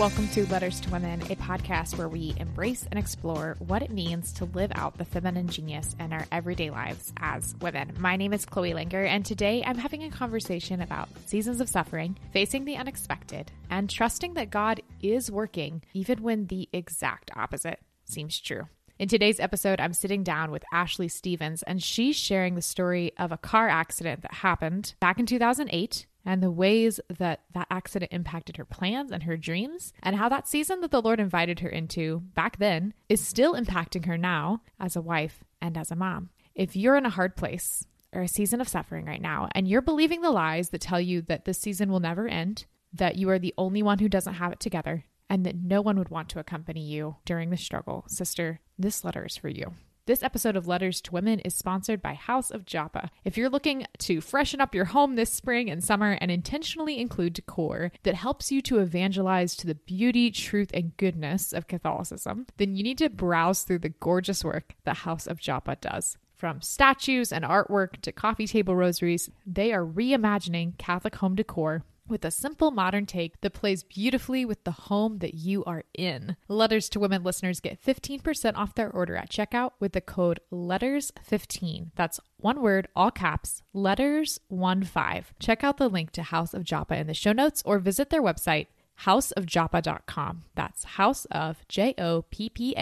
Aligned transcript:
Welcome 0.00 0.28
to 0.28 0.46
Letters 0.46 0.80
to 0.80 0.88
Women, 0.88 1.20
a 1.24 1.36
podcast 1.36 1.98
where 1.98 2.08
we 2.08 2.34
embrace 2.38 2.86
and 2.90 2.98
explore 2.98 3.56
what 3.58 3.82
it 3.82 3.90
means 3.90 4.32
to 4.32 4.46
live 4.46 4.72
out 4.74 4.96
the 4.96 5.04
feminine 5.04 5.46
genius 5.46 5.94
in 6.00 6.14
our 6.14 6.24
everyday 6.32 6.70
lives 6.70 7.12
as 7.18 7.54
women. 7.60 7.92
My 7.98 8.16
name 8.16 8.32
is 8.32 8.46
Chloe 8.46 8.72
Langr, 8.72 9.06
and 9.06 9.26
today 9.26 9.62
I'm 9.62 9.76
having 9.76 10.02
a 10.02 10.10
conversation 10.10 10.80
about 10.80 11.10
seasons 11.26 11.60
of 11.60 11.68
suffering, 11.68 12.16
facing 12.32 12.64
the 12.64 12.78
unexpected, 12.78 13.52
and 13.68 13.90
trusting 13.90 14.32
that 14.34 14.48
God 14.48 14.80
is 15.02 15.30
working 15.30 15.82
even 15.92 16.22
when 16.22 16.46
the 16.46 16.70
exact 16.72 17.30
opposite 17.36 17.80
seems 18.06 18.40
true. 18.40 18.68
In 18.98 19.06
today's 19.08 19.38
episode, 19.38 19.82
I'm 19.82 19.92
sitting 19.92 20.22
down 20.22 20.50
with 20.50 20.64
Ashley 20.72 21.08
Stevens, 21.08 21.62
and 21.64 21.82
she's 21.82 22.16
sharing 22.16 22.54
the 22.54 22.62
story 22.62 23.12
of 23.18 23.32
a 23.32 23.38
car 23.38 23.68
accident 23.68 24.22
that 24.22 24.32
happened 24.32 24.94
back 24.98 25.18
in 25.18 25.26
2008 25.26 26.06
and 26.24 26.42
the 26.42 26.50
ways 26.50 27.00
that 27.08 27.40
that 27.54 27.66
accident 27.70 28.12
impacted 28.12 28.56
her 28.56 28.64
plans 28.64 29.10
and 29.10 29.22
her 29.24 29.36
dreams, 29.36 29.92
and 30.02 30.16
how 30.16 30.28
that 30.28 30.48
season 30.48 30.80
that 30.80 30.90
the 30.90 31.02
Lord 31.02 31.20
invited 31.20 31.60
her 31.60 31.68
into 31.68 32.20
back 32.34 32.58
then 32.58 32.94
is 33.08 33.20
still 33.20 33.54
impacting 33.54 34.06
her 34.06 34.18
now 34.18 34.62
as 34.78 34.96
a 34.96 35.02
wife 35.02 35.44
and 35.60 35.76
as 35.76 35.90
a 35.90 35.96
mom. 35.96 36.30
If 36.54 36.76
you're 36.76 36.96
in 36.96 37.06
a 37.06 37.10
hard 37.10 37.36
place 37.36 37.86
or 38.12 38.22
a 38.22 38.28
season 38.28 38.60
of 38.60 38.68
suffering 38.68 39.06
right 39.06 39.22
now, 39.22 39.48
and 39.52 39.68
you're 39.68 39.80
believing 39.80 40.20
the 40.20 40.30
lies 40.30 40.70
that 40.70 40.80
tell 40.80 41.00
you 41.00 41.22
that 41.22 41.44
this 41.44 41.58
season 41.58 41.90
will 41.90 42.00
never 42.00 42.26
end, 42.26 42.66
that 42.92 43.16
you 43.16 43.30
are 43.30 43.38
the 43.38 43.54
only 43.56 43.82
one 43.82 44.00
who 44.00 44.08
doesn't 44.08 44.34
have 44.34 44.52
it 44.52 44.60
together, 44.60 45.04
and 45.28 45.46
that 45.46 45.54
no 45.54 45.80
one 45.80 45.96
would 45.96 46.08
want 46.08 46.28
to 46.30 46.40
accompany 46.40 46.82
you 46.82 47.16
during 47.24 47.50
the 47.50 47.56
struggle, 47.56 48.04
sister, 48.08 48.60
this 48.78 49.04
letter 49.04 49.24
is 49.24 49.36
for 49.36 49.48
you. 49.48 49.74
This 50.06 50.22
episode 50.22 50.56
of 50.56 50.66
Letters 50.66 51.00
to 51.02 51.12
Women 51.12 51.40
is 51.40 51.54
sponsored 51.54 52.00
by 52.00 52.14
House 52.14 52.50
of 52.50 52.64
Joppa. 52.64 53.10
If 53.22 53.36
you're 53.36 53.50
looking 53.50 53.86
to 53.98 54.22
freshen 54.22 54.60
up 54.60 54.74
your 54.74 54.86
home 54.86 55.14
this 55.14 55.30
spring 55.30 55.70
and 55.70 55.84
summer 55.84 56.16
and 56.20 56.30
intentionally 56.30 56.98
include 56.98 57.34
decor 57.34 57.92
that 58.02 58.14
helps 58.14 58.50
you 58.50 58.62
to 58.62 58.78
evangelize 58.78 59.54
to 59.56 59.66
the 59.66 59.74
beauty, 59.74 60.30
truth, 60.30 60.70
and 60.72 60.96
goodness 60.96 61.52
of 61.52 61.68
Catholicism, 61.68 62.46
then 62.56 62.74
you 62.76 62.82
need 62.82 62.98
to 62.98 63.10
browse 63.10 63.62
through 63.62 63.80
the 63.80 63.90
gorgeous 63.90 64.42
work 64.42 64.74
that 64.84 64.96
House 64.98 65.26
of 65.26 65.38
Joppa 65.38 65.76
does. 65.76 66.16
From 66.34 66.62
statues 66.62 67.30
and 67.30 67.44
artwork 67.44 68.00
to 68.00 68.12
coffee 68.12 68.46
table 68.46 68.74
rosaries, 68.74 69.28
they 69.46 69.74
are 69.74 69.84
reimagining 69.84 70.78
Catholic 70.78 71.16
home 71.16 71.34
decor 71.34 71.84
with 72.10 72.24
a 72.24 72.30
simple 72.30 72.70
modern 72.70 73.06
take 73.06 73.40
that 73.40 73.52
plays 73.52 73.82
beautifully 73.82 74.44
with 74.44 74.64
the 74.64 74.72
home 74.72 75.18
that 75.18 75.34
you 75.34 75.64
are 75.64 75.84
in. 75.94 76.36
Letters 76.48 76.88
to 76.90 77.00
Women 77.00 77.22
listeners 77.22 77.60
get 77.60 77.82
15% 77.82 78.56
off 78.56 78.74
their 78.74 78.90
order 78.90 79.16
at 79.16 79.30
checkout 79.30 79.72
with 79.80 79.92
the 79.92 80.00
code 80.00 80.40
LETTERS15. 80.52 81.92
That's 81.94 82.20
one 82.36 82.60
word, 82.60 82.88
all 82.94 83.10
caps, 83.10 83.62
letters15. 83.74 85.24
Check 85.38 85.64
out 85.64 85.76
the 85.78 85.88
link 85.88 86.10
to 86.12 86.22
House 86.22 86.52
of 86.52 86.64
Joppa 86.64 86.96
in 86.96 87.06
the 87.06 87.14
show 87.14 87.32
notes 87.32 87.62
or 87.64 87.78
visit 87.78 88.10
their 88.10 88.22
website 88.22 88.66
houseofjoppa.com. 89.04 90.44
That's 90.54 90.84
house 90.84 91.24
of 91.30 91.66
J 91.68 91.94
O 91.98 92.22
P 92.30 92.48
P. 92.50 92.74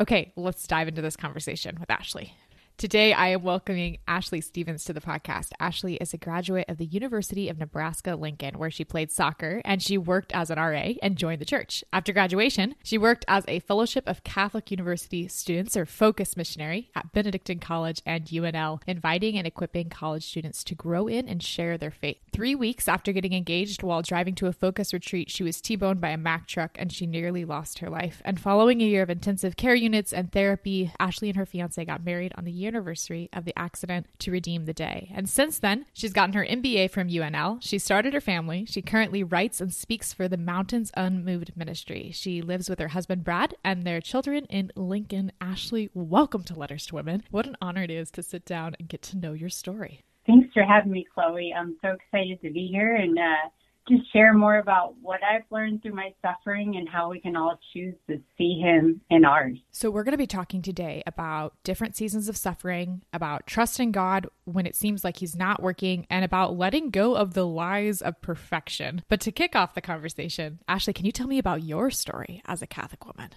Okay, 0.00 0.32
let's 0.36 0.66
dive 0.66 0.88
into 0.88 1.02
this 1.02 1.16
conversation 1.16 1.78
with 1.80 1.90
Ashley. 1.90 2.34
Today, 2.78 3.12
I 3.12 3.30
am 3.30 3.42
welcoming 3.42 3.98
Ashley 4.06 4.40
Stevens 4.40 4.84
to 4.84 4.92
the 4.92 5.00
podcast. 5.00 5.48
Ashley 5.58 5.96
is 5.96 6.14
a 6.14 6.16
graduate 6.16 6.66
of 6.68 6.76
the 6.76 6.86
University 6.86 7.48
of 7.48 7.58
Nebraska 7.58 8.14
Lincoln, 8.14 8.56
where 8.56 8.70
she 8.70 8.84
played 8.84 9.10
soccer 9.10 9.60
and 9.64 9.82
she 9.82 9.98
worked 9.98 10.30
as 10.32 10.48
an 10.48 10.60
RA 10.60 10.92
and 11.02 11.16
joined 11.16 11.40
the 11.40 11.44
church. 11.44 11.82
After 11.92 12.12
graduation, 12.12 12.76
she 12.84 12.96
worked 12.96 13.24
as 13.26 13.42
a 13.48 13.58
Fellowship 13.58 14.08
of 14.08 14.22
Catholic 14.22 14.70
University 14.70 15.26
Students 15.26 15.76
or 15.76 15.86
Focus 15.86 16.36
missionary 16.36 16.92
at 16.94 17.12
Benedictine 17.12 17.58
College 17.58 18.00
and 18.06 18.26
UNL, 18.26 18.80
inviting 18.86 19.36
and 19.36 19.44
equipping 19.44 19.90
college 19.90 20.24
students 20.24 20.62
to 20.62 20.76
grow 20.76 21.08
in 21.08 21.26
and 21.28 21.42
share 21.42 21.78
their 21.78 21.90
faith. 21.90 22.18
Three 22.32 22.54
weeks 22.54 22.86
after 22.86 23.10
getting 23.12 23.32
engaged 23.32 23.82
while 23.82 24.02
driving 24.02 24.36
to 24.36 24.46
a 24.46 24.52
Focus 24.52 24.92
retreat, 24.92 25.32
she 25.32 25.42
was 25.42 25.60
T 25.60 25.74
boned 25.74 26.00
by 26.00 26.10
a 26.10 26.16
Mack 26.16 26.46
truck 26.46 26.76
and 26.78 26.92
she 26.92 27.08
nearly 27.08 27.44
lost 27.44 27.80
her 27.80 27.90
life. 27.90 28.22
And 28.24 28.38
following 28.38 28.80
a 28.80 28.84
year 28.84 29.02
of 29.02 29.10
intensive 29.10 29.56
care 29.56 29.74
units 29.74 30.12
and 30.12 30.30
therapy, 30.30 30.92
Ashley 31.00 31.28
and 31.28 31.36
her 31.36 31.44
fiance 31.44 31.84
got 31.84 32.04
married 32.04 32.32
on 32.38 32.44
the 32.44 32.52
year 32.52 32.67
anniversary 32.68 33.28
of 33.32 33.44
the 33.44 33.58
accident 33.58 34.06
to 34.20 34.30
redeem 34.30 34.64
the 34.66 34.72
day. 34.72 35.10
And 35.14 35.28
since 35.28 35.58
then, 35.58 35.86
she's 35.92 36.12
gotten 36.12 36.34
her 36.34 36.46
MBA 36.46 36.90
from 36.92 37.08
UNL. 37.08 37.58
She 37.60 37.78
started 37.78 38.14
her 38.14 38.20
family. 38.20 38.64
She 38.66 38.82
currently 38.82 39.24
writes 39.24 39.60
and 39.60 39.74
speaks 39.74 40.12
for 40.12 40.28
the 40.28 40.36
Mountains 40.36 40.92
Unmoved 40.96 41.56
Ministry. 41.56 42.12
She 42.14 42.40
lives 42.40 42.68
with 42.70 42.78
her 42.78 42.88
husband, 42.88 43.24
Brad, 43.24 43.54
and 43.64 43.82
their 43.82 44.00
children 44.00 44.44
in 44.44 44.70
Lincoln. 44.76 45.32
Ashley, 45.40 45.90
welcome 45.94 46.44
to 46.44 46.54
Letters 46.54 46.86
to 46.86 46.94
Women. 46.94 47.24
What 47.30 47.46
an 47.46 47.56
honor 47.60 47.82
it 47.82 47.90
is 47.90 48.10
to 48.12 48.22
sit 48.22 48.44
down 48.44 48.76
and 48.78 48.88
get 48.88 49.02
to 49.02 49.16
know 49.16 49.32
your 49.32 49.48
story. 49.48 50.02
Thanks 50.26 50.52
for 50.52 50.62
having 50.62 50.92
me, 50.92 51.06
Chloe. 51.12 51.54
I'm 51.58 51.76
so 51.80 51.88
excited 51.88 52.40
to 52.42 52.50
be 52.52 52.68
here 52.70 52.96
and 52.96 53.18
uh, 53.18 53.48
just 53.88 54.12
share 54.12 54.34
more 54.34 54.58
about 54.58 54.94
what 55.00 55.20
I've 55.22 55.44
learned 55.50 55.82
through 55.82 55.94
my 55.94 56.12
suffering 56.22 56.76
and 56.76 56.88
how 56.88 57.10
we 57.10 57.20
can 57.20 57.36
all 57.36 57.58
choose 57.72 57.94
to 58.08 58.20
see 58.36 58.60
Him 58.60 59.00
in 59.10 59.24
ours. 59.24 59.58
So, 59.70 59.90
we're 59.90 60.04
going 60.04 60.12
to 60.12 60.18
be 60.18 60.26
talking 60.26 60.62
today 60.62 61.02
about 61.06 61.54
different 61.64 61.96
seasons 61.96 62.28
of 62.28 62.36
suffering, 62.36 63.02
about 63.12 63.46
trusting 63.46 63.92
God 63.92 64.26
when 64.44 64.66
it 64.66 64.76
seems 64.76 65.04
like 65.04 65.18
He's 65.18 65.36
not 65.36 65.62
working, 65.62 66.06
and 66.10 66.24
about 66.24 66.56
letting 66.56 66.90
go 66.90 67.14
of 67.16 67.34
the 67.34 67.46
lies 67.46 68.02
of 68.02 68.20
perfection. 68.20 69.02
But 69.08 69.20
to 69.20 69.32
kick 69.32 69.56
off 69.56 69.74
the 69.74 69.80
conversation, 69.80 70.60
Ashley, 70.68 70.92
can 70.92 71.06
you 71.06 71.12
tell 71.12 71.26
me 71.26 71.38
about 71.38 71.62
your 71.62 71.90
story 71.90 72.42
as 72.46 72.62
a 72.62 72.66
Catholic 72.66 73.04
woman? 73.06 73.30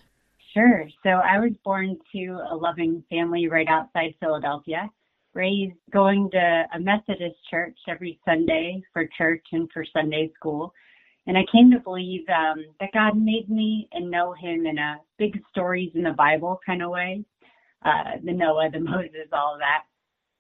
Sure. 0.54 0.88
So, 1.04 1.10
I 1.10 1.40
was 1.40 1.52
born 1.64 1.98
to 2.14 2.40
a 2.50 2.56
loving 2.56 3.04
family 3.10 3.48
right 3.48 3.68
outside 3.68 4.16
Philadelphia 4.20 4.90
raised 5.34 5.76
going 5.92 6.30
to 6.32 6.64
a 6.76 6.80
Methodist 6.80 7.38
church 7.50 7.78
every 7.88 8.20
Sunday 8.26 8.82
for 8.94 9.08
church 9.18 9.46
and 9.52 9.70
for 9.74 9.86
Sunday 9.94 10.32
school. 10.36 10.74
And 11.28 11.38
I 11.38 11.42
came 11.52 11.70
to 11.72 11.80
believe 11.80 12.28
um, 12.30 12.66
that 12.80 12.94
God 12.94 13.16
made 13.16 13.50
me 13.50 13.88
and 13.92 14.10
know 14.10 14.34
Him 14.34 14.66
in 14.66 14.78
a 14.78 14.98
big 15.18 15.40
stories 15.52 15.92
in 15.94 16.04
the 16.04 16.12
Bible 16.12 16.60
kind 16.66 16.82
of 16.82 16.90
way 16.90 17.24
uh, 17.86 18.18
the 18.24 18.34
Noah, 18.34 18.70
the 18.72 18.80
Moses, 18.80 19.30
all 19.34 19.58
that. 19.60 19.84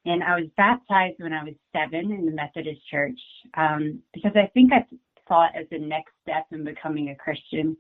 And 0.06 0.24
I 0.24 0.36
was 0.36 0.50
baptized 0.58 1.20
when 1.20 1.34
I 1.34 1.44
was 1.44 1.54
seven 1.72 2.12
in 2.12 2.26
the 2.26 2.32
Methodist 2.32 2.82
church 2.90 3.20
um, 3.56 4.00
because 4.14 4.32
I 4.36 4.50
think 4.54 4.74
I 4.74 4.86
thought 5.28 5.52
as 5.56 5.68
the 5.70 5.78
next 5.78 6.12
step 6.24 6.48
in 6.52 6.64
becoming 6.64 7.10
a 7.10 7.16
Christian. 7.16 7.78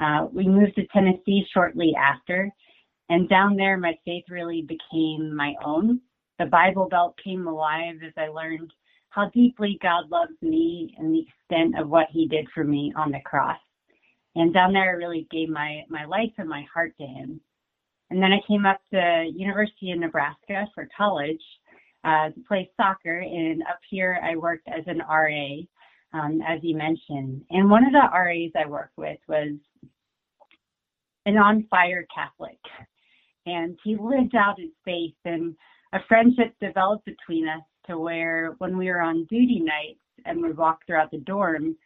Uh, 0.00 0.28
we 0.32 0.46
moved 0.46 0.76
to 0.76 0.86
Tennessee 0.92 1.44
shortly 1.52 1.92
after, 1.98 2.48
and 3.08 3.28
down 3.28 3.56
there 3.56 3.76
my 3.76 3.98
faith 4.04 4.24
really 4.30 4.62
became 4.62 5.34
my 5.34 5.54
own 5.64 6.00
the 6.38 6.46
Bible 6.46 6.88
Belt 6.88 7.18
came 7.22 7.46
alive 7.46 7.96
as 8.04 8.12
I 8.16 8.28
learned 8.28 8.72
how 9.10 9.28
deeply 9.30 9.78
God 9.82 10.10
loves 10.10 10.40
me 10.42 10.94
and 10.98 11.12
the 11.12 11.26
extent 11.26 11.78
of 11.78 11.88
what 11.88 12.08
He 12.10 12.28
did 12.28 12.46
for 12.54 12.64
me 12.64 12.92
on 12.96 13.10
the 13.10 13.20
cross. 13.24 13.58
And 14.34 14.54
down 14.54 14.72
there, 14.72 14.90
I 14.90 14.92
really 14.92 15.26
gave 15.30 15.48
my, 15.48 15.82
my 15.88 16.04
life 16.04 16.32
and 16.38 16.48
my 16.48 16.64
heart 16.72 16.94
to 16.98 17.06
Him. 17.06 17.40
And 18.10 18.22
then 18.22 18.32
I 18.32 18.40
came 18.46 18.66
up 18.66 18.80
to 18.92 19.30
University 19.34 19.90
of 19.90 19.98
Nebraska 19.98 20.66
for 20.74 20.88
college 20.96 21.42
uh, 22.04 22.30
to 22.30 22.40
play 22.46 22.70
soccer. 22.76 23.18
And 23.18 23.62
up 23.62 23.80
here, 23.90 24.20
I 24.22 24.36
worked 24.36 24.68
as 24.68 24.84
an 24.86 24.98
RA, 24.98 26.18
um, 26.18 26.40
as 26.46 26.60
you 26.62 26.76
mentioned. 26.76 27.42
And 27.50 27.70
one 27.70 27.84
of 27.84 27.92
the 27.92 28.08
RAs 28.12 28.52
I 28.56 28.68
worked 28.68 28.96
with 28.96 29.18
was 29.28 29.56
an 31.26 31.36
on 31.36 31.66
fire 31.68 32.06
Catholic. 32.14 32.58
And 33.46 33.78
he 33.82 33.96
lived 33.96 34.34
out 34.34 34.60
his 34.60 34.70
faith 34.84 35.14
and 35.24 35.56
a 35.92 35.98
friendship 36.08 36.54
developed 36.60 37.04
between 37.04 37.48
us 37.48 37.62
to 37.86 37.98
where 37.98 38.54
when 38.58 38.76
we 38.76 38.88
were 38.88 39.00
on 39.00 39.24
duty 39.24 39.60
nights 39.60 40.00
and 40.24 40.42
would 40.42 40.56
walk 40.56 40.80
throughout 40.86 41.10
the 41.10 41.18
dorm, 41.18 41.76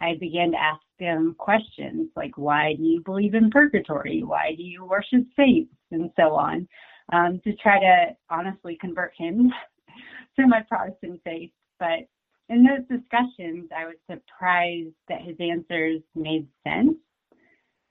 I 0.00 0.14
began 0.18 0.52
to 0.52 0.60
ask 0.60 0.82
them 0.98 1.34
questions 1.38 2.08
like, 2.16 2.36
why 2.38 2.74
do 2.76 2.82
you 2.82 3.02
believe 3.04 3.34
in 3.34 3.50
purgatory? 3.50 4.22
Why 4.22 4.54
do 4.56 4.62
you 4.62 4.84
worship 4.84 5.24
saints? 5.36 5.74
And 5.90 6.10
so 6.16 6.34
on, 6.34 6.68
um, 7.12 7.40
to 7.44 7.54
try 7.56 7.80
to 7.80 8.16
honestly 8.30 8.78
convert 8.80 9.12
him 9.16 9.52
to 10.38 10.46
my 10.46 10.62
Protestant 10.68 11.20
faith. 11.24 11.50
But 11.78 12.06
in 12.48 12.64
those 12.64 12.86
discussions, 12.88 13.68
I 13.76 13.86
was 13.86 13.96
surprised 14.10 14.94
that 15.08 15.22
his 15.22 15.36
answers 15.40 16.00
made 16.14 16.46
sense, 16.64 16.96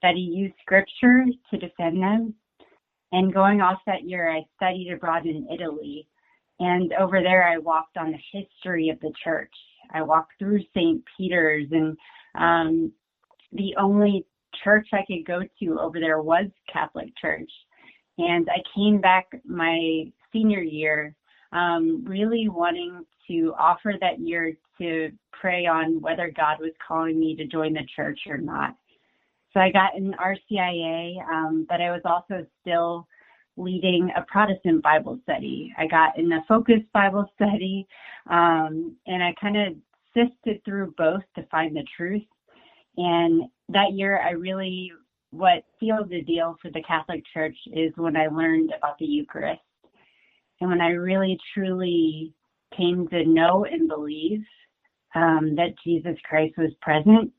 that 0.01 0.15
he 0.15 0.21
used 0.21 0.56
scripture 0.61 1.25
to 1.51 1.57
defend 1.57 2.01
them, 2.01 2.33
and 3.11 3.33
going 3.33 3.61
off 3.61 3.79
that 3.85 4.03
year, 4.03 4.29
I 4.31 4.45
studied 4.56 4.91
abroad 4.91 5.25
in 5.25 5.47
Italy. 5.51 6.07
And 6.59 6.94
over 6.94 7.21
there, 7.21 7.47
I 7.47 7.57
walked 7.57 7.97
on 7.97 8.11
the 8.11 8.39
history 8.39 8.89
of 8.89 9.00
the 9.00 9.13
church. 9.23 9.53
I 9.91 10.01
walked 10.01 10.33
through 10.38 10.61
St. 10.75 11.01
Peter's, 11.17 11.67
and 11.71 11.97
um, 12.35 12.91
the 13.53 13.75
only 13.77 14.25
church 14.63 14.88
I 14.94 15.06
could 15.07 15.25
go 15.25 15.41
to 15.59 15.79
over 15.79 16.00
there 16.00 16.21
was 16.21 16.45
Catholic 16.71 17.09
Church. 17.19 17.50
And 18.17 18.47
I 18.50 18.61
came 18.75 19.00
back 19.00 19.27
my 19.45 20.11
senior 20.31 20.61
year 20.61 21.15
um, 21.51 22.03
really 22.06 22.50
wanting 22.50 23.06
to 23.27 23.53
offer 23.57 23.94
that 24.01 24.19
year 24.19 24.53
to 24.79 25.11
pray 25.31 25.65
on 25.65 26.01
whether 26.01 26.31
God 26.35 26.57
was 26.59 26.71
calling 26.85 27.19
me 27.19 27.35
to 27.38 27.45
join 27.45 27.73
the 27.73 27.88
church 27.95 28.19
or 28.27 28.38
not. 28.38 28.75
So 29.53 29.59
I 29.59 29.71
got 29.71 29.97
an 29.97 30.15
RCIA, 30.19 31.27
um, 31.27 31.65
but 31.67 31.81
I 31.81 31.91
was 31.91 32.01
also 32.05 32.45
still 32.61 33.07
leading 33.57 34.11
a 34.15 34.21
Protestant 34.21 34.83
Bible 34.83 35.19
study. 35.23 35.73
I 35.77 35.87
got 35.87 36.17
in 36.17 36.31
a 36.31 36.43
focused 36.47 36.91
Bible 36.93 37.29
study, 37.35 37.87
um, 38.29 38.95
and 39.07 39.23
I 39.23 39.33
kind 39.39 39.57
of 39.57 39.73
sifted 40.13 40.63
through 40.65 40.93
both 40.97 41.23
to 41.35 41.45
find 41.51 41.75
the 41.75 41.85
truth. 41.95 42.23
And 42.97 43.43
that 43.69 43.93
year, 43.93 44.21
I 44.21 44.31
really, 44.31 44.91
what 45.31 45.63
sealed 45.79 46.09
the 46.09 46.21
deal 46.21 46.55
for 46.61 46.69
the 46.71 46.83
Catholic 46.83 47.23
Church 47.33 47.55
is 47.73 47.91
when 47.95 48.17
I 48.17 48.27
learned 48.27 48.71
about 48.77 48.97
the 48.97 49.05
Eucharist. 49.05 49.61
And 50.61 50.69
when 50.69 50.81
I 50.81 50.89
really 50.89 51.39
truly 51.53 52.33
came 52.75 53.07
to 53.09 53.25
know 53.25 53.65
and 53.65 53.87
believe 53.87 54.43
um, 55.15 55.55
that 55.55 55.75
Jesus 55.83 56.17
Christ 56.23 56.55
was 56.57 56.71
present 56.81 57.31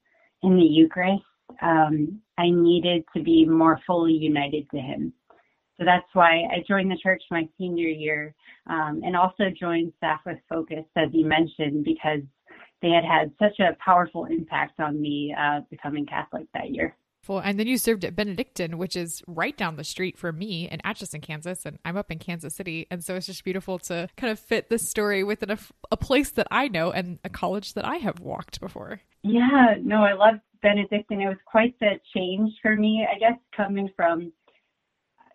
in 0.43 0.57
the 0.57 0.63
Eucharist, 0.63 1.23
um, 1.63 2.21
I 2.39 2.51
needed 2.51 3.05
to 3.17 3.23
be 3.23 3.45
more 3.45 3.81
fully 3.87 4.13
united 4.13 4.69
to 4.71 4.79
Him. 4.79 5.13
So 5.79 5.85
that's 5.85 6.07
why 6.13 6.43
I 6.53 6.63
joined 6.69 6.91
the 6.91 6.99
church 7.03 7.23
my 7.31 7.49
senior 7.57 7.89
year 7.89 8.35
um, 8.67 9.01
and 9.05 9.17
also 9.17 9.45
joined 9.59 9.93
Staff 9.97 10.21
with 10.27 10.39
Focus, 10.49 10.85
as 10.97 11.09
you 11.13 11.25
mentioned, 11.25 11.85
because 11.85 12.21
they 12.83 12.91
had 12.91 13.05
had 13.05 13.33
such 13.39 13.59
a 13.61 13.77
powerful 13.83 14.27
impact 14.27 14.79
on 14.81 15.01
me 15.01 15.35
uh, 15.39 15.61
becoming 15.71 16.07
Catholic 16.07 16.47
that 16.55 16.71
year. 16.71 16.95
And 17.39 17.61
then 17.61 17.69
you 17.69 17.79
served 17.79 18.05
at 18.05 18.17
Benedictine, 18.17 18.77
which 18.77 18.97
is 18.97 19.23
right 19.27 19.57
down 19.57 19.77
the 19.77 19.85
street 19.85 20.19
from 20.19 20.39
me 20.39 20.69
in 20.69 20.81
Atchison, 20.83 21.21
Kansas, 21.21 21.65
and 21.65 21.79
I'm 21.85 21.97
up 21.97 22.11
in 22.11 22.19
Kansas 22.19 22.55
City. 22.55 22.89
And 22.91 23.05
so 23.05 23.15
it's 23.15 23.27
just 23.27 23.45
beautiful 23.45 23.79
to 23.81 24.09
kind 24.17 24.33
of 24.33 24.39
fit 24.39 24.69
this 24.69 24.89
story 24.89 25.23
within 25.23 25.51
a, 25.51 25.59
a 25.93 25.97
place 25.97 26.31
that 26.33 26.49
I 26.51 26.67
know 26.67 26.91
and 26.91 27.21
a 27.25 27.29
college 27.29 27.75
that 27.75 27.85
I 27.85 27.97
have 27.97 28.19
walked 28.19 28.61
before. 28.61 29.01
Yeah, 29.23 29.77
no, 29.81 30.03
I 30.03 30.15
love 30.15 30.41
Benedictine. 30.63 31.21
It 31.21 31.29
was 31.29 31.39
quite 31.47 31.79
the 31.81 31.99
change 32.15 32.53
for 32.63 32.77
me, 32.77 33.07
I 33.11 33.19
guess, 33.19 33.39
coming 33.57 33.91
from 33.97 34.33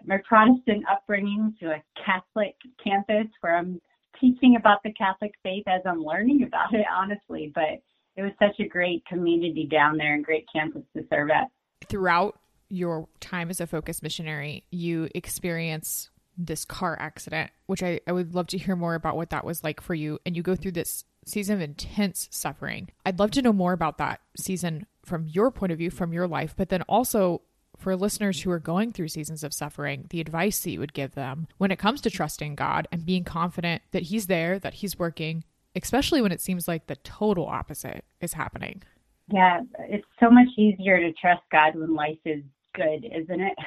my 0.06 0.18
Protestant 0.28 0.86
upbringing 0.92 1.56
to 1.60 1.72
a 1.72 1.84
Catholic 2.06 2.56
campus 2.84 3.28
where 3.42 3.58
I'm 3.58 3.82
teaching 4.20 4.56
about 4.56 4.84
the 4.84 4.94
Catholic 4.94 5.34
faith 5.44 5.64
as 5.68 5.82
I'm 5.86 6.04
learning 6.04 6.44
about 6.44 6.74
it, 6.74 6.86
honestly. 6.94 7.52
But 7.54 7.82
it 8.16 8.22
was 8.22 8.32
such 8.40 8.60
a 8.60 8.68
great 8.68 9.06
community 9.06 9.68
down 9.70 9.98
there 9.98 10.14
and 10.14 10.24
great 10.24 10.46
campus 10.54 10.84
to 10.96 11.04
serve 11.10 11.30
at. 11.30 11.48
Throughout 11.88 12.40
your 12.70 13.08
time 13.20 13.50
as 13.50 13.62
a 13.62 13.68
focus 13.68 14.02
missionary, 14.02 14.64
you 14.72 15.10
experience 15.14 16.10
this 16.38 16.66
car 16.66 16.98
accident, 17.00 17.52
which 17.68 17.84
I, 17.84 18.00
I 18.08 18.12
would 18.12 18.36
love 18.36 18.48
to 18.48 18.58
hear 18.58 18.76
more 18.76 18.96
about 18.96 19.16
what 19.16 19.30
that 19.30 19.46
was 19.46 19.64
like 19.64 19.82
for 19.82 19.94
you. 19.94 20.20
And 20.26 20.36
you 20.36 20.44
go 20.44 20.56
through 20.56 20.74
this 20.74 21.06
season 21.26 21.56
of 21.56 21.62
intense 21.62 22.28
suffering. 22.32 22.90
I'd 23.06 23.20
love 23.20 23.32
to 23.32 23.42
know 23.42 23.54
more 23.54 23.74
about 23.74 23.98
that 23.98 24.22
season 24.38 24.86
from 25.06 25.28
your 25.28 25.52
point 25.52 25.72
of 25.72 25.78
view, 25.78 25.90
from 25.90 26.14
your 26.14 26.28
life, 26.28 26.54
but 26.58 26.70
then 26.70 26.82
also 26.84 27.42
for 27.78 27.96
listeners 27.96 28.42
who 28.42 28.52
are 28.52 28.60
going 28.60 28.92
through 28.92 29.10
seasons 29.10 29.44
of 29.44 29.54
suffering, 29.54 30.06
the 30.10 30.22
advice 30.22 30.60
that 30.62 30.72
you 30.72 30.80
would 30.80 30.94
give 30.94 31.14
them 31.14 31.48
when 31.58 31.72
it 31.72 31.80
comes 31.80 32.02
to 32.02 32.10
trusting 32.10 32.56
God 32.56 32.88
and 32.92 33.06
being 33.06 33.24
confident 33.24 33.82
that 33.92 34.04
He's 34.04 34.28
there, 34.28 34.60
that 34.60 34.76
He's 34.76 34.98
working, 34.98 35.44
especially 35.76 36.22
when 36.22 36.32
it 36.32 36.42
seems 36.42 36.68
like 36.68 36.88
the 36.88 36.96
total 36.98 37.46
opposite 37.46 38.06
is 38.22 38.34
happening. 38.34 38.84
Yeah, 39.32 39.62
it's 39.80 40.08
so 40.20 40.30
much 40.30 40.48
easier 40.58 41.00
to 41.00 41.12
trust 41.14 41.42
God 41.52 41.76
when 41.76 41.96
life 41.96 42.20
is 42.26 42.44
good, 42.74 43.06
isn't 43.06 43.42
it? 43.42 43.58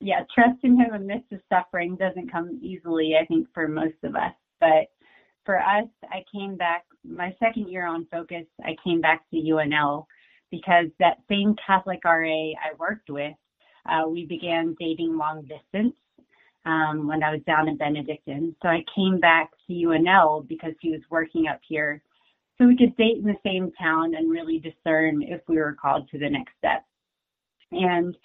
Yeah, 0.00 0.20
trusting 0.34 0.76
Him 0.76 0.94
amidst 0.94 1.30
midst 1.30 1.32
of 1.32 1.40
suffering 1.48 1.96
doesn't 1.96 2.30
come 2.30 2.58
easily, 2.62 3.14
I 3.20 3.26
think, 3.26 3.48
for 3.52 3.66
most 3.66 3.96
of 4.04 4.14
us. 4.14 4.32
But 4.60 4.86
for 5.44 5.58
us, 5.58 5.88
I 6.04 6.24
came 6.32 6.56
back 6.56 6.84
my 7.04 7.34
second 7.38 7.68
year 7.68 7.86
on 7.86 8.06
Focus, 8.10 8.44
I 8.64 8.76
came 8.84 9.00
back 9.00 9.28
to 9.30 9.36
UNL 9.36 10.06
because 10.50 10.86
that 10.98 11.18
same 11.28 11.54
Catholic 11.66 12.00
RA 12.04 12.52
I 12.52 12.74
worked 12.78 13.10
with 13.10 13.34
uh, 13.88 14.08
we 14.08 14.26
began 14.26 14.76
dating 14.78 15.16
long 15.16 15.42
distance 15.42 15.94
um, 16.66 17.06
when 17.06 17.22
I 17.22 17.32
was 17.32 17.40
down 17.46 17.68
in 17.68 17.76
Benedictine. 17.76 18.54
So 18.62 18.68
I 18.68 18.84
came 18.94 19.18
back 19.18 19.50
to 19.66 19.72
UNL 19.72 20.46
because 20.46 20.74
he 20.80 20.90
was 20.90 21.00
working 21.10 21.46
up 21.48 21.60
here. 21.66 22.02
So 22.58 22.66
we 22.66 22.76
could 22.76 22.96
date 22.96 23.18
in 23.18 23.24
the 23.24 23.36
same 23.44 23.72
town 23.80 24.14
and 24.14 24.30
really 24.30 24.58
discern 24.58 25.22
if 25.22 25.40
we 25.48 25.56
were 25.56 25.76
called 25.80 26.08
to 26.10 26.18
the 26.18 26.28
next 26.28 26.52
step. 26.58 26.84
And 27.70 28.16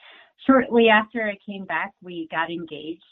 shortly 0.46 0.90
after 0.90 1.24
I 1.24 1.38
came 1.46 1.66
back, 1.66 1.94
we 2.02 2.28
got 2.32 2.50
engaged 2.50 3.04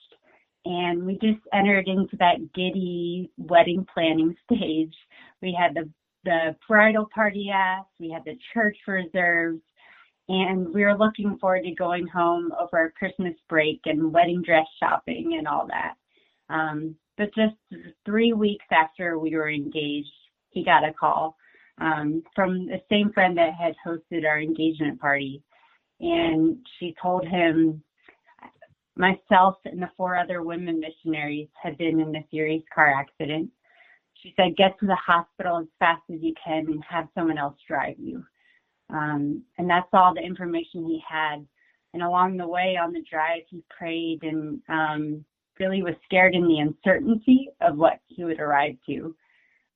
and 0.65 1.05
we 1.05 1.13
just 1.13 1.41
entered 1.53 1.87
into 1.87 2.15
that 2.17 2.53
giddy 2.53 3.31
wedding 3.37 3.85
planning 3.93 4.35
stage. 4.45 4.93
We 5.41 5.57
had 5.57 5.75
the 5.75 5.89
the 6.23 6.55
bridal 6.67 7.07
party 7.13 7.49
asked, 7.53 7.89
we 7.99 8.09
had 8.09 8.23
the 8.25 8.37
church 8.53 8.77
reserved, 8.87 9.61
and 10.29 10.73
we 10.73 10.83
were 10.83 10.97
looking 10.97 11.37
forward 11.39 11.63
to 11.63 11.71
going 11.71 12.07
home 12.07 12.51
over 12.59 12.77
our 12.77 12.91
Christmas 12.91 13.33
break 13.49 13.81
and 13.85 14.13
wedding 14.13 14.41
dress 14.41 14.67
shopping 14.79 15.35
and 15.37 15.47
all 15.47 15.67
that. 15.67 15.95
Um, 16.53 16.95
but 17.17 17.33
just 17.35 17.55
three 18.05 18.33
weeks 18.33 18.65
after 18.71 19.19
we 19.19 19.35
were 19.35 19.49
engaged, 19.49 20.07
he 20.49 20.63
got 20.63 20.87
a 20.87 20.93
call 20.93 21.35
um, 21.79 22.23
from 22.35 22.67
the 22.67 22.81
same 22.89 23.11
friend 23.11 23.37
that 23.37 23.53
had 23.53 23.73
hosted 23.85 24.25
our 24.25 24.39
engagement 24.39 24.99
party. 24.99 25.41
And 25.99 26.57
she 26.79 26.95
told 27.01 27.27
him 27.27 27.83
myself 28.95 29.55
and 29.65 29.81
the 29.81 29.89
four 29.97 30.17
other 30.17 30.43
women 30.43 30.79
missionaries 30.79 31.47
had 31.61 31.77
been 31.77 31.99
in 31.99 32.15
a 32.15 32.25
serious 32.31 32.63
car 32.73 32.93
accident. 32.93 33.49
She 34.21 34.33
said, 34.35 34.55
get 34.55 34.79
to 34.79 34.85
the 34.85 34.95
hospital 34.95 35.57
as 35.57 35.67
fast 35.79 36.03
as 36.13 36.21
you 36.21 36.33
can 36.43 36.67
and 36.67 36.83
have 36.87 37.07
someone 37.15 37.37
else 37.37 37.57
drive 37.67 37.95
you. 37.97 38.23
Um, 38.89 39.43
and 39.57 39.69
that's 39.69 39.89
all 39.93 40.13
the 40.13 40.21
information 40.21 40.85
he 40.85 41.01
had. 41.07 41.45
And 41.93 42.03
along 42.03 42.37
the 42.37 42.47
way 42.47 42.77
on 42.81 42.93
the 42.93 43.03
drive, 43.09 43.43
he 43.49 43.63
prayed 43.75 44.19
and 44.23 44.61
um, 44.69 45.25
really 45.59 45.81
was 45.81 45.95
scared 46.05 46.35
in 46.35 46.47
the 46.47 46.59
uncertainty 46.59 47.49
of 47.61 47.77
what 47.77 47.99
he 48.07 48.23
would 48.23 48.39
arrive 48.39 48.75
to. 48.87 49.15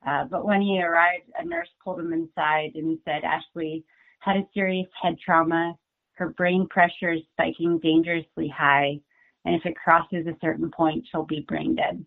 Uh, 0.06 0.24
but 0.24 0.46
when 0.46 0.60
he 0.60 0.80
arrived, 0.82 1.24
a 1.38 1.44
nurse 1.44 1.68
pulled 1.82 1.98
him 1.98 2.12
inside 2.12 2.72
and 2.74 2.98
said, 3.04 3.24
Ashley 3.24 3.84
had 4.20 4.36
a 4.36 4.48
serious 4.54 4.86
head 5.02 5.16
trauma. 5.24 5.74
Her 6.12 6.30
brain 6.30 6.66
pressure 6.68 7.12
is 7.12 7.22
spiking 7.32 7.78
dangerously 7.82 8.48
high. 8.48 9.00
And 9.44 9.54
if 9.54 9.66
it 9.66 9.76
crosses 9.76 10.26
a 10.26 10.36
certain 10.40 10.70
point, 10.70 11.04
she'll 11.10 11.24
be 11.24 11.44
brain 11.46 11.74
dead. 11.74 12.04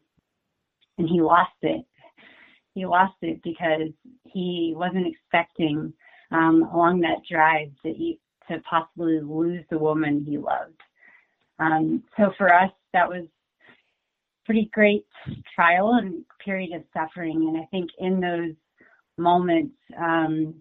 And 0.97 1.07
he 1.07 1.21
lost 1.21 1.51
it. 1.61 1.85
He 2.73 2.85
lost 2.85 3.15
it 3.21 3.41
because 3.43 3.91
he 4.25 4.73
wasn't 4.75 5.07
expecting 5.07 5.93
um, 6.31 6.69
along 6.73 7.01
that 7.01 7.21
drive 7.29 7.69
to 7.83 7.93
to 8.47 8.59
possibly 8.67 9.19
lose 9.21 9.63
the 9.69 9.77
woman 9.77 10.25
he 10.27 10.37
loved. 10.37 10.79
Um, 11.59 12.03
so 12.17 12.31
for 12.37 12.53
us, 12.53 12.71
that 12.93 13.07
was 13.07 13.25
pretty 14.45 14.69
great 14.73 15.05
trial 15.53 15.99
and 16.01 16.23
period 16.43 16.73
of 16.73 16.83
suffering. 16.93 17.47
And 17.47 17.61
I 17.61 17.65
think 17.69 17.91
in 17.99 18.19
those 18.19 18.55
moments, 19.17 19.75
um, 19.97 20.55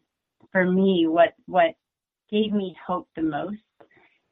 for 0.53 0.71
me, 0.71 1.07
what 1.09 1.35
what 1.47 1.75
gave 2.31 2.53
me 2.53 2.77
hope 2.87 3.09
the 3.17 3.23
most 3.23 3.57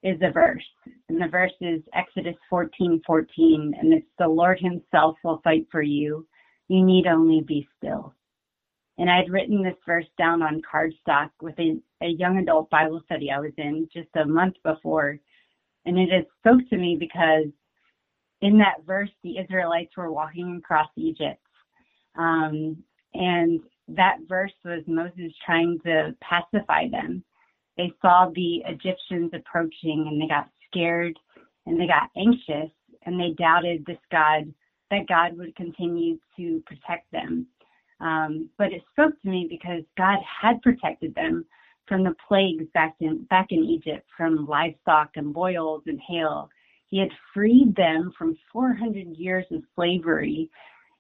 is 0.03 0.19
a 0.23 0.31
verse. 0.31 0.63
And 1.09 1.21
the 1.21 1.29
verse 1.29 1.53
is 1.61 1.81
Exodus 1.95 2.37
14, 2.51 3.03
14, 3.07 3.75
and 3.81 3.93
it's 3.93 4.07
the 4.19 4.29
Lord 4.29 4.59
himself 4.61 5.17
will 5.25 5.41
fight 5.43 5.67
for 5.71 5.83
you. 5.83 6.27
You 6.69 6.85
need 6.85 7.07
only 7.07 7.43
be 7.43 7.69
still. 7.77 8.15
And 8.99 9.11
I 9.11 9.17
had 9.17 9.31
written 9.31 9.63
this 9.63 9.77
verse 9.85 10.07
down 10.17 10.43
on 10.43 10.63
cardstock 10.63 11.31
with 11.41 11.59
a, 11.59 11.79
a 12.03 12.09
young 12.09 12.39
adult 12.39 12.71
Bible 12.71 13.03
study 13.05 13.31
I 13.31 13.41
was 13.41 13.53
in 13.59 13.89
just 13.93 14.09
a 14.15 14.25
month 14.25 14.57
before. 14.65 15.19
And 15.85 15.99
it 15.99 16.11
had 16.11 16.27
spoke 16.39 16.69
to 16.71 16.77
me 16.77 16.97
because 16.99 17.47
in 18.41 18.59
that 18.59 18.85
verse, 18.87 19.11
the 19.23 19.39
Israelites 19.39 19.97
were 19.97 20.13
walking 20.13 20.57
across 20.57 20.89
Egypt. 20.97 21.41
Um, 22.17 22.83
and 23.15 23.61
that 23.89 24.19
verse 24.29 24.53
was 24.65 24.83
Moses 24.87 25.33
trying 25.45 25.79
to 25.85 26.15
pacify 26.21 26.89
them. 26.89 27.23
They 27.77 27.93
saw 28.01 28.31
the 28.35 28.63
Egyptians 28.67 29.31
approaching 29.35 30.07
and 30.09 30.21
they 30.21 30.27
got 30.27 30.49
scared 30.67 31.19
and 31.67 31.81
they 31.81 31.87
got 31.87 32.11
anxious 32.17 32.71
and 33.05 33.21
they 33.21 33.35
doubted 33.39 33.85
this 33.87 33.99
God, 34.11 34.53
that 34.91 35.09
God 35.09 35.37
would 35.37 35.55
continue 35.57 36.19
to 36.37 36.63
protect 36.67 37.11
them. 37.13 37.47
Um, 38.01 38.51
but 38.59 38.73
it 38.73 38.83
spoke 38.93 39.21
to 39.23 39.29
me 39.29 39.47
because 39.49 39.83
God 39.97 40.19
had 40.23 40.61
protected 40.63 41.15
them 41.15 41.47
from 41.89 42.05
the 42.05 42.15
plagues 42.29 42.65
back 42.75 42.97
in 43.01 43.25
back 43.25 43.47
in 43.51 43.65
Egypt, 43.65 44.07
from 44.17 44.47
livestock 44.47 45.11
and 45.17 45.33
boils 45.33 45.83
and 45.87 46.01
hail. 46.07 46.51
He 46.89 46.99
had 46.99 47.11
freed 47.33 47.75
them 47.77 48.13
from 48.17 48.37
400 48.53 49.17
years 49.17 49.47
of 49.51 49.63
slavery. 49.75 50.51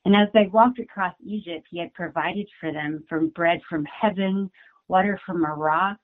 And 0.04 0.14
as 0.14 0.28
they 0.32 0.46
walked 0.52 0.78
across 0.78 1.14
Egypt, 1.24 1.66
he 1.70 1.78
had 1.78 1.92
provided 1.94 2.48
for 2.60 2.72
them 2.72 3.04
from 3.08 3.28
bread 3.30 3.60
from 3.68 3.84
heaven, 3.84 4.50
water 4.88 5.20
from 5.26 5.44
a 5.44 5.54
rock. 5.54 5.98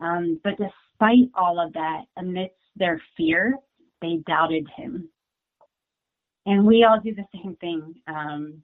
Um, 0.00 0.40
but 0.44 0.54
despite 0.58 1.30
all 1.34 1.60
of 1.60 1.72
that, 1.72 2.02
amidst 2.16 2.56
their 2.76 3.00
fear, 3.16 3.56
they 4.02 4.16
doubted 4.26 4.66
him. 4.76 5.08
And 6.46 6.64
we 6.66 6.84
all 6.84 7.00
do 7.00 7.14
the 7.14 7.26
same 7.34 7.56
thing. 7.60 7.94
Um, 8.06 8.62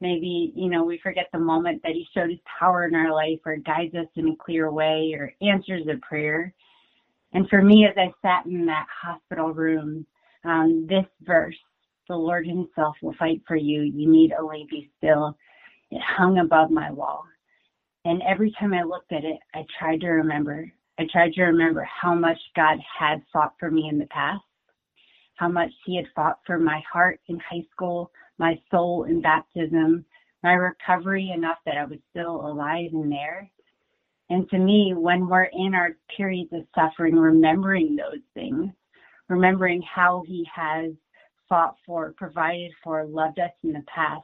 maybe 0.00 0.52
you 0.54 0.68
know 0.68 0.84
we 0.84 0.98
forget 0.98 1.26
the 1.32 1.38
moment 1.38 1.82
that 1.82 1.92
he 1.92 2.06
showed 2.14 2.30
his 2.30 2.38
power 2.58 2.86
in 2.86 2.94
our 2.94 3.12
life 3.12 3.38
or 3.44 3.56
guides 3.56 3.94
us 3.94 4.06
in 4.16 4.28
a 4.28 4.36
clear 4.36 4.70
way 4.70 5.14
or 5.16 5.32
answers 5.42 5.86
a 5.88 5.98
prayer. 6.06 6.54
And 7.32 7.48
for 7.48 7.62
me 7.62 7.86
as 7.86 7.96
i 7.96 8.10
sat 8.22 8.46
in 8.46 8.66
that 8.66 8.86
hospital 9.02 9.52
room 9.52 10.06
um, 10.44 10.86
this 10.88 11.04
verse 11.22 11.56
the 12.08 12.16
lord 12.16 12.46
himself 12.46 12.96
will 13.02 13.14
fight 13.18 13.42
for 13.46 13.56
you. 13.56 13.82
You 13.82 14.10
need 14.10 14.32
only 14.32 14.66
be 14.70 14.90
still. 14.98 15.36
It 15.90 16.00
hung 16.02 16.38
above 16.38 16.70
my 16.70 16.90
wall. 16.90 17.24
And 18.04 18.22
every 18.22 18.52
time 18.58 18.72
i 18.72 18.82
looked 18.82 19.12
at 19.12 19.24
it 19.24 19.38
i 19.54 19.64
tried 19.78 20.00
to 20.00 20.08
remember. 20.08 20.72
I 20.98 21.06
tried 21.10 21.32
to 21.34 21.44
remember 21.44 21.82
how 21.84 22.14
much 22.14 22.38
God 22.54 22.78
had 22.98 23.22
fought 23.32 23.54
for 23.58 23.70
me 23.70 23.88
in 23.90 23.98
the 23.98 24.06
past, 24.06 24.42
how 25.40 25.48
much 25.48 25.70
He 25.86 25.96
had 25.96 26.04
fought 26.14 26.38
for 26.46 26.58
my 26.58 26.82
heart 26.92 27.18
in 27.28 27.38
high 27.38 27.64
school, 27.72 28.12
my 28.38 28.60
soul 28.70 29.04
in 29.04 29.22
baptism, 29.22 30.04
my 30.42 30.52
recovery 30.52 31.32
enough 31.34 31.56
that 31.64 31.78
I 31.78 31.84
was 31.86 31.98
still 32.10 32.46
alive 32.46 32.90
in 32.92 33.08
there. 33.08 33.50
And 34.28 34.48
to 34.50 34.58
me, 34.58 34.92
when 34.94 35.26
we're 35.26 35.48
in 35.52 35.74
our 35.74 35.96
periods 36.14 36.52
of 36.52 36.66
suffering, 36.74 37.16
remembering 37.16 37.96
those 37.96 38.20
things, 38.34 38.70
remembering 39.28 39.82
how 39.82 40.22
He 40.26 40.46
has 40.54 40.92
fought 41.48 41.76
for, 41.86 42.14
provided 42.18 42.72
for, 42.84 43.06
loved 43.06 43.38
us 43.38 43.50
in 43.64 43.72
the 43.72 43.82
past, 43.92 44.22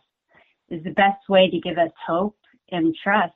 is 0.69 0.85
the 0.85 0.91
best 0.91 1.29
way 1.31 1.49
to 1.51 1.61
give 1.61 1.79
us 1.79 1.91
hope 2.07 2.37
and 2.73 2.95
trust 3.03 3.35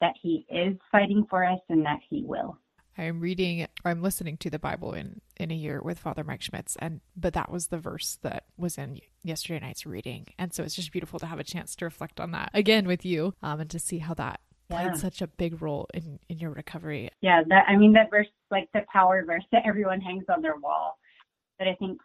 that 0.00 0.14
He 0.20 0.44
is 0.50 0.76
fighting 0.90 1.24
for 1.30 1.44
us 1.44 1.60
and 1.68 1.86
that 1.86 2.00
He 2.10 2.24
will. 2.24 2.58
I'm 2.96 3.20
reading 3.20 3.62
or 3.84 3.90
I'm 3.90 4.02
listening 4.02 4.36
to 4.38 4.50
the 4.50 4.58
Bible 4.58 4.92
in 4.92 5.20
in 5.36 5.50
a 5.50 5.54
year 5.54 5.80
with 5.82 5.98
Father 5.98 6.24
Mike 6.24 6.42
Schmitz 6.42 6.76
and 6.78 7.00
but 7.16 7.34
that 7.34 7.50
was 7.50 7.68
the 7.68 7.78
verse 7.78 8.18
that 8.22 8.44
was 8.56 8.78
in 8.78 9.00
yesterday 9.22 9.64
night's 9.64 9.86
reading 9.86 10.26
and 10.38 10.52
so 10.52 10.62
it's 10.62 10.74
just 10.74 10.92
beautiful 10.92 11.18
to 11.18 11.26
have 11.26 11.40
a 11.40 11.44
chance 11.44 11.74
to 11.76 11.84
reflect 11.84 12.20
on 12.20 12.30
that 12.32 12.50
again 12.54 12.86
with 12.86 13.04
you 13.04 13.34
um, 13.42 13.60
and 13.60 13.70
to 13.70 13.78
see 13.78 13.98
how 13.98 14.14
that 14.14 14.40
played 14.72 14.96
such 14.96 15.22
a 15.22 15.26
big 15.26 15.60
role 15.62 15.88
in 15.94 16.18
in 16.28 16.38
your 16.38 16.50
recovery. 16.50 17.10
Yeah, 17.20 17.42
that 17.48 17.64
I 17.68 17.76
mean 17.76 17.92
that 17.94 18.10
verse 18.10 18.28
like 18.50 18.68
the 18.72 18.82
power 18.92 19.24
verse 19.24 19.44
that 19.52 19.62
everyone 19.66 20.00
hangs 20.00 20.24
on 20.28 20.42
their 20.42 20.56
wall. 20.56 20.98
But 21.58 21.68
I 21.68 21.74
think 21.74 22.00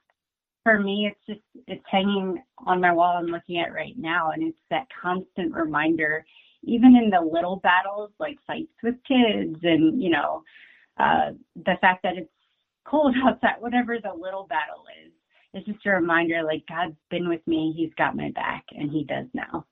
for 0.64 0.80
me 0.80 1.10
it's 1.12 1.26
just 1.28 1.66
it's 1.68 1.84
hanging 1.90 2.44
on 2.66 2.82
my 2.82 2.92
wall 2.92 3.18
I'm 3.18 3.28
looking 3.28 3.60
at 3.60 3.74
right 3.74 3.98
now 3.98 4.32
and 4.32 4.44
it's 4.44 4.58
that 4.70 4.88
constant 5.02 5.54
reminder 5.54 6.26
even 6.64 6.96
in 6.96 7.10
the 7.10 7.22
little 7.22 7.58
battles 7.58 8.12
like 8.20 8.38
fights 8.46 8.74
with 8.84 8.96
kids 9.08 9.58
and 9.64 10.02
you 10.02 10.10
know 10.10 10.44
uh, 11.00 11.32
the 11.56 11.76
fact 11.82 12.04
that 12.04 12.18
it's 12.18 12.30
cold 12.86 13.16
outside, 13.26 13.56
whatever 13.60 13.98
the 14.02 14.14
little 14.14 14.48
battle 14.48 14.84
is, 15.06 15.12
it's 15.54 15.66
just 15.66 15.86
a 15.86 15.92
reminder 15.92 16.44
like 16.44 16.64
God's 16.68 16.96
been 17.10 17.30
with 17.30 17.46
me, 17.48 17.74
He's 17.76 17.94
got 17.98 18.16
my 18.16 18.32
back, 18.32 18.66
and 18.72 18.92
He 18.92 19.04
does 19.04 19.26
now. 19.34 19.66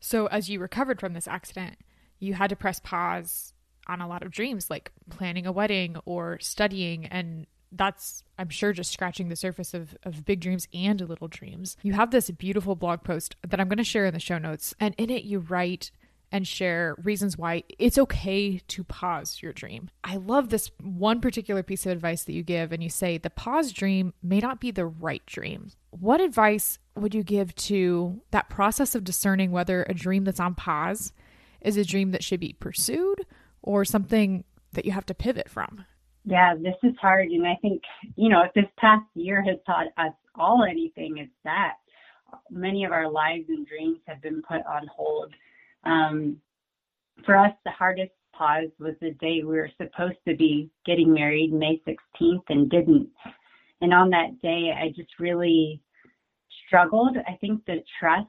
So, 0.00 0.26
as 0.26 0.50
you 0.50 0.58
recovered 0.58 1.00
from 1.00 1.12
this 1.14 1.28
accident, 1.28 1.76
you 2.18 2.34
had 2.34 2.50
to 2.50 2.56
press 2.56 2.80
pause 2.80 3.54
on 3.86 4.00
a 4.00 4.08
lot 4.08 4.22
of 4.22 4.30
dreams, 4.30 4.70
like 4.70 4.92
planning 5.10 5.46
a 5.46 5.52
wedding 5.52 5.96
or 6.04 6.38
studying. 6.40 7.06
And 7.06 7.46
that's, 7.70 8.22
I'm 8.38 8.48
sure, 8.48 8.72
just 8.72 8.92
scratching 8.92 9.28
the 9.28 9.36
surface 9.36 9.74
of, 9.74 9.96
of 10.02 10.24
big 10.24 10.40
dreams 10.40 10.68
and 10.72 11.00
little 11.00 11.28
dreams. 11.28 11.76
You 11.82 11.94
have 11.94 12.10
this 12.10 12.30
beautiful 12.30 12.76
blog 12.76 13.02
post 13.02 13.36
that 13.46 13.60
I'm 13.60 13.68
going 13.68 13.78
to 13.78 13.84
share 13.84 14.06
in 14.06 14.14
the 14.14 14.20
show 14.20 14.38
notes. 14.38 14.74
And 14.78 14.94
in 14.98 15.10
it, 15.10 15.24
you 15.24 15.38
write 15.40 15.90
and 16.32 16.48
share 16.48 16.96
reasons 17.02 17.36
why 17.36 17.62
it's 17.78 17.98
okay 17.98 18.58
to 18.66 18.82
pause 18.82 19.40
your 19.42 19.52
dream. 19.52 19.90
I 20.02 20.16
love 20.16 20.48
this 20.48 20.70
one 20.82 21.20
particular 21.20 21.62
piece 21.62 21.84
of 21.84 21.92
advice 21.92 22.24
that 22.24 22.32
you 22.32 22.42
give, 22.42 22.72
and 22.72 22.82
you 22.82 22.88
say 22.88 23.18
the 23.18 23.30
pause 23.30 23.70
dream 23.70 24.14
may 24.22 24.40
not 24.40 24.58
be 24.58 24.70
the 24.70 24.86
right 24.86 25.24
dream. 25.26 25.70
What 25.90 26.22
advice 26.22 26.78
would 26.96 27.14
you 27.14 27.22
give 27.22 27.54
to 27.56 28.22
that 28.30 28.48
process 28.48 28.94
of 28.94 29.04
discerning 29.04 29.52
whether 29.52 29.82
a 29.84 29.94
dream 29.94 30.24
that's 30.24 30.40
on 30.40 30.54
pause 30.54 31.12
is 31.60 31.76
a 31.76 31.84
dream 31.84 32.10
that 32.12 32.24
should 32.24 32.40
be 32.40 32.56
pursued 32.58 33.26
or 33.60 33.84
something 33.84 34.44
that 34.72 34.86
you 34.86 34.92
have 34.92 35.06
to 35.06 35.14
pivot 35.14 35.50
from? 35.50 35.84
Yeah, 36.24 36.54
this 36.54 36.76
is 36.82 36.94
hard. 37.00 37.28
And 37.28 37.46
I 37.46 37.56
think, 37.60 37.82
you 38.16 38.30
know, 38.30 38.42
if 38.42 38.54
this 38.54 38.70
past 38.78 39.04
year 39.14 39.42
has 39.42 39.58
taught 39.66 39.88
us 39.98 40.14
all 40.34 40.64
anything, 40.68 41.18
it's 41.18 41.30
that 41.44 41.74
many 42.50 42.84
of 42.84 42.92
our 42.92 43.10
lives 43.10 43.44
and 43.48 43.66
dreams 43.66 43.98
have 44.06 44.22
been 44.22 44.40
put 44.42 44.64
on 44.66 44.86
hold 44.86 45.34
um, 45.84 46.36
for 47.24 47.36
us, 47.36 47.52
the 47.64 47.70
hardest 47.70 48.12
pause 48.32 48.70
was 48.78 48.94
the 49.00 49.12
day 49.12 49.42
we 49.42 49.56
were 49.56 49.70
supposed 49.80 50.18
to 50.26 50.34
be 50.36 50.70
getting 50.86 51.12
married, 51.12 51.52
May 51.52 51.80
16th, 51.86 52.42
and 52.48 52.70
didn't. 52.70 53.08
And 53.80 53.92
on 53.92 54.10
that 54.10 54.40
day, 54.42 54.72
I 54.76 54.88
just 54.88 55.10
really 55.18 55.80
struggled. 56.66 57.16
I 57.26 57.36
think 57.40 57.64
the 57.66 57.82
trust 58.00 58.28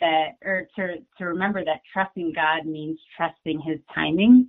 that, 0.00 0.36
or 0.44 0.68
to, 0.76 0.96
to 1.18 1.24
remember 1.24 1.64
that 1.64 1.80
trusting 1.92 2.32
God 2.34 2.66
means 2.66 2.98
trusting 3.16 3.60
His 3.60 3.78
timing. 3.94 4.48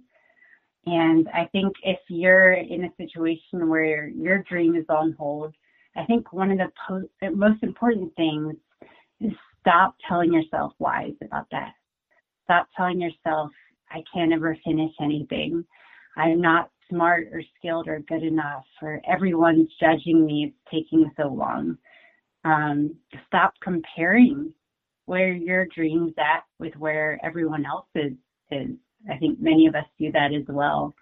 And 0.86 1.28
I 1.34 1.46
think 1.52 1.74
if 1.84 2.00
you're 2.10 2.54
in 2.54 2.86
a 2.86 2.96
situation 2.98 3.70
where 3.70 4.08
your 4.08 4.44
dream 4.44 4.76
is 4.76 4.86
on 4.90 5.16
hold, 5.18 5.54
I 5.96 6.06
think 6.06 6.32
one 6.32 6.52
of 6.52 6.58
the 6.58 6.72
po- 6.88 7.32
most 7.32 7.64
important 7.64 8.16
things 8.16 8.56
is 9.20 9.32
stop 9.60 9.96
telling 10.08 10.34
yourself 10.34 10.74
lies 10.80 11.14
about 11.22 11.48
that. 11.52 11.74
Stop 12.50 12.68
telling 12.76 13.00
yourself, 13.00 13.52
I 13.92 14.02
can't 14.12 14.34
ever 14.34 14.58
finish 14.66 14.92
anything. 15.00 15.64
I'm 16.18 16.42
not 16.42 16.72
smart 16.90 17.28
or 17.32 17.44
skilled 17.60 17.88
or 17.88 18.00
good 18.00 18.24
enough, 18.24 18.66
or 18.82 19.00
everyone's 19.08 19.70
judging 19.80 20.26
me. 20.26 20.46
It's 20.48 20.72
taking 20.72 21.12
so 21.16 21.28
long. 21.28 21.78
Um, 22.46 22.96
stop 23.28 23.54
comparing 23.62 24.52
where 25.06 25.32
your 25.32 25.68
dreams 25.68 26.14
at 26.18 26.44
with 26.58 26.76
where 26.76 27.20
everyone 27.24 27.68
else 27.68 27.86
is, 27.94 28.14
is. 28.50 28.70
I 29.08 29.18
think 29.18 29.40
many 29.40 29.68
of 29.68 29.76
us 29.76 29.86
do 30.00 30.12
that 30.14 30.34
as 30.34 30.46
well. 30.48 30.96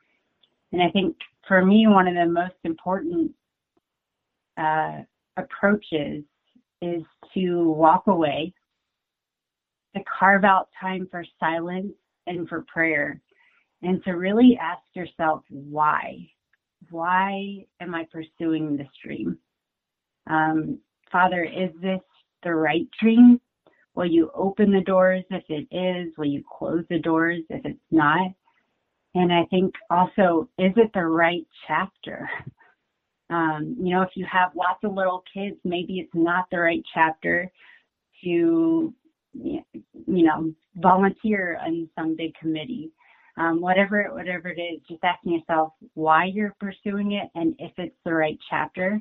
And 0.74 0.82
I 0.82 0.90
think 0.90 1.16
for 1.48 1.66
me, 1.66 1.88
one 1.88 2.10
of 2.10 2.16
the 2.16 2.26
most 2.26 2.56
important 2.66 3.32
uh, 4.58 5.00
approaches 5.38 6.26
is 6.82 7.04
to 7.36 7.72
walk 7.72 8.08
away 8.08 8.54
to 9.96 10.04
carve 10.04 10.44
out 10.44 10.70
time 10.80 11.08
for 11.10 11.24
silence 11.40 11.94
and 12.28 12.48
for 12.48 12.66
prayer 12.72 13.22
and 13.82 14.04
to 14.04 14.12
really 14.12 14.58
ask 14.62 14.84
yourself 14.94 15.44
why. 15.50 16.30
Why 16.90 17.66
am 17.82 17.96
I 17.96 18.08
pursuing 18.12 18.78
this 18.78 18.88
dream? 19.04 19.38
Um, 20.28 20.80
Father, 21.12 21.44
is 21.44 21.70
this 21.82 22.02
the 22.44 22.54
right 22.54 22.88
dream? 23.00 23.40
Will 23.96 24.06
you 24.06 24.30
open 24.36 24.72
the 24.72 24.82
doors 24.82 25.24
if 25.32 25.44
it 25.50 25.68
is? 25.76 26.14
Will 26.18 26.26
you 26.26 26.44
close 26.58 26.86
the 26.90 27.00
doors 27.00 27.42
if 27.50 27.66
it's 27.66 27.80
not? 27.92 28.32
And 29.16 29.34
I 29.34 29.46
think 29.46 29.74
also, 29.90 30.48
is 30.60 30.74
it 30.76 30.92
the 30.94 31.06
right 31.06 31.46
chapter? 31.68 32.30
Um, 33.30 33.76
you 33.78 33.94
know, 33.94 34.04
if 34.04 34.12
you 34.16 34.26
have 34.32 34.56
lots 34.56 34.80
of 34.86 34.94
little 34.94 35.22
kids, 35.34 35.58
maybe 35.66 36.00
it's 36.00 36.14
not 36.14 36.46
the 36.50 36.60
right 36.60 36.82
chapter 36.94 37.52
to 38.24 38.94
you 39.44 40.24
know, 40.24 40.54
volunteer 40.76 41.60
in 41.66 41.90
some 41.98 42.16
big 42.16 42.34
committee. 42.36 42.92
Um, 43.38 43.62
whatever 43.62 44.10
whatever 44.14 44.50
it 44.50 44.60
is, 44.60 44.82
just 44.90 45.04
asking 45.04 45.34
yourself 45.34 45.74
why 45.94 46.26
you're 46.26 46.56
pursuing 46.60 47.12
it 47.12 47.30
and 47.36 47.54
if 47.60 47.72
it's 47.78 47.96
the 48.04 48.14
right 48.14 48.38
chapter, 48.50 49.00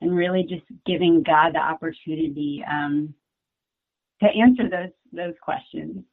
and 0.00 0.14
really 0.14 0.42
just 0.42 0.64
giving 0.84 1.22
God 1.22 1.54
the 1.54 1.58
opportunity 1.58 2.62
um, 2.70 3.14
to 4.20 4.26
answer 4.26 4.68
those 4.68 4.92
those 5.12 5.34
questions. 5.42 6.04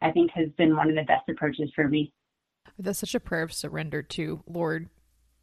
I 0.00 0.12
think 0.12 0.30
has 0.34 0.48
been 0.56 0.76
one 0.76 0.88
of 0.88 0.94
the 0.94 1.02
best 1.02 1.28
approaches 1.28 1.70
for 1.74 1.88
me. 1.88 2.12
That's 2.78 3.00
such 3.00 3.14
a 3.14 3.20
prayer 3.20 3.42
of 3.42 3.52
surrender 3.52 4.02
to 4.02 4.42
Lord. 4.46 4.88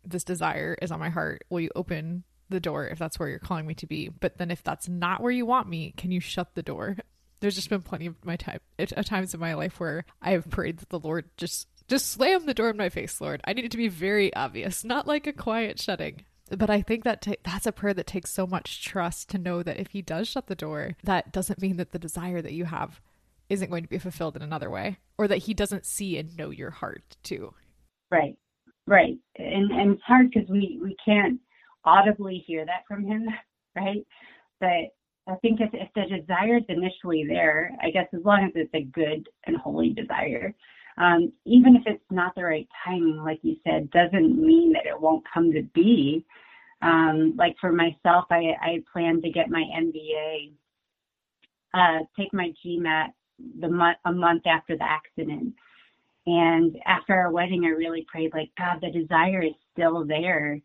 This 0.03 0.23
desire 0.23 0.77
is 0.81 0.91
on 0.91 0.99
my 0.99 1.09
heart. 1.09 1.43
Will 1.49 1.59
you 1.59 1.71
open 1.75 2.23
the 2.49 2.59
door 2.59 2.87
if 2.87 2.97
that's 2.97 3.19
where 3.19 3.27
you're 3.27 3.39
calling 3.39 3.67
me 3.67 3.73
to 3.75 3.87
be? 3.87 4.09
But 4.09 4.37
then 4.37 4.51
if 4.51 4.63
that's 4.63 4.87
not 4.87 5.21
where 5.21 5.31
you 5.31 5.45
want 5.45 5.67
me, 5.67 5.93
can 5.97 6.11
you 6.11 6.19
shut 6.19 6.55
the 6.55 6.63
door? 6.63 6.97
There's 7.45 7.53
just 7.53 7.69
been 7.69 7.83
plenty 7.83 8.07
of 8.07 8.15
my 8.25 8.35
time 8.35 8.59
at 8.79 9.05
times 9.05 9.35
in 9.35 9.39
my 9.39 9.53
life 9.53 9.79
where 9.79 10.03
I 10.19 10.31
have 10.31 10.49
prayed 10.49 10.79
that 10.79 10.89
the 10.89 10.99
Lord 10.99 11.29
just 11.37 11.67
just 11.87 12.09
slam 12.09 12.47
the 12.47 12.55
door 12.55 12.71
in 12.71 12.77
my 12.77 12.89
face, 12.89 13.21
Lord. 13.21 13.39
I 13.45 13.53
need 13.53 13.65
it 13.65 13.71
to 13.71 13.77
be 13.77 13.87
very 13.87 14.33
obvious, 14.33 14.83
not 14.83 15.05
like 15.05 15.27
a 15.27 15.33
quiet 15.33 15.79
shutting. 15.79 16.25
But 16.49 16.71
I 16.71 16.81
think 16.81 17.03
that 17.03 17.27
that's 17.43 17.67
a 17.67 17.71
prayer 17.71 17.93
that 17.93 18.07
takes 18.07 18.31
so 18.31 18.47
much 18.47 18.83
trust 18.83 19.29
to 19.29 19.37
know 19.37 19.61
that 19.61 19.77
if 19.77 19.89
He 19.89 20.01
does 20.01 20.27
shut 20.27 20.47
the 20.47 20.55
door, 20.55 20.93
that 21.03 21.31
doesn't 21.31 21.61
mean 21.61 21.77
that 21.77 21.91
the 21.91 21.99
desire 21.99 22.41
that 22.41 22.53
you 22.53 22.65
have 22.65 22.99
isn't 23.47 23.69
going 23.69 23.83
to 23.83 23.89
be 23.89 23.99
fulfilled 23.99 24.35
in 24.35 24.41
another 24.41 24.71
way, 24.71 24.97
or 25.15 25.27
that 25.27 25.43
He 25.43 25.53
doesn't 25.53 25.85
see 25.85 26.17
and 26.17 26.35
know 26.35 26.49
your 26.49 26.71
heart 26.71 27.15
too. 27.21 27.53
Right, 28.09 28.35
right, 28.87 29.19
and 29.37 29.69
and 29.69 29.91
it's 29.93 30.03
hard 30.03 30.31
because 30.31 30.49
we 30.49 30.79
we 30.81 30.95
can't 31.05 31.39
audibly 31.83 32.43
hear 32.47 32.65
that 32.65 32.85
from 32.87 33.05
Him, 33.05 33.27
right? 33.75 34.03
But 34.59 34.95
I 35.27 35.35
think 35.35 35.59
if, 35.59 35.69
if 35.73 35.89
the 35.95 36.17
desire 36.19 36.57
is 36.57 36.63
initially 36.69 37.25
there, 37.27 37.71
I 37.81 37.89
guess 37.89 38.07
as 38.13 38.23
long 38.23 38.43
as 38.45 38.51
it's 38.55 38.73
a 38.73 38.83
good 38.83 39.27
and 39.45 39.57
holy 39.57 39.89
desire, 39.89 40.53
um, 40.97 41.33
even 41.45 41.75
if 41.75 41.83
it's 41.85 42.03
not 42.11 42.35
the 42.35 42.43
right 42.43 42.67
timing, 42.85 43.21
like 43.23 43.39
you 43.41 43.57
said, 43.63 43.89
doesn't 43.91 44.39
mean 44.39 44.73
that 44.73 44.85
it 44.85 44.99
won't 44.99 45.25
come 45.33 45.51
to 45.51 45.63
be. 45.73 46.23
Um, 46.81 47.33
like 47.37 47.55
for 47.59 47.71
myself, 47.71 48.25
I, 48.29 48.53
I 48.61 48.83
plan 48.93 49.21
to 49.21 49.29
get 49.29 49.49
my 49.49 49.63
MBA, 49.77 50.51
uh, 51.73 52.05
take 52.17 52.33
my 52.33 52.51
GMAT 52.63 53.07
the 53.59 53.67
month 53.67 53.97
a 54.05 54.11
month 54.11 54.43
after 54.45 54.77
the 54.77 54.83
accident. 54.83 55.53
And 56.27 56.77
after 56.85 57.13
our 57.13 57.31
wedding, 57.31 57.65
I 57.65 57.69
really 57.69 58.05
prayed 58.09 58.33
like, 58.33 58.49
God, 58.57 58.79
the 58.81 58.91
desire 58.91 59.43
is 59.43 59.53
still 59.73 60.05
there. 60.05 60.59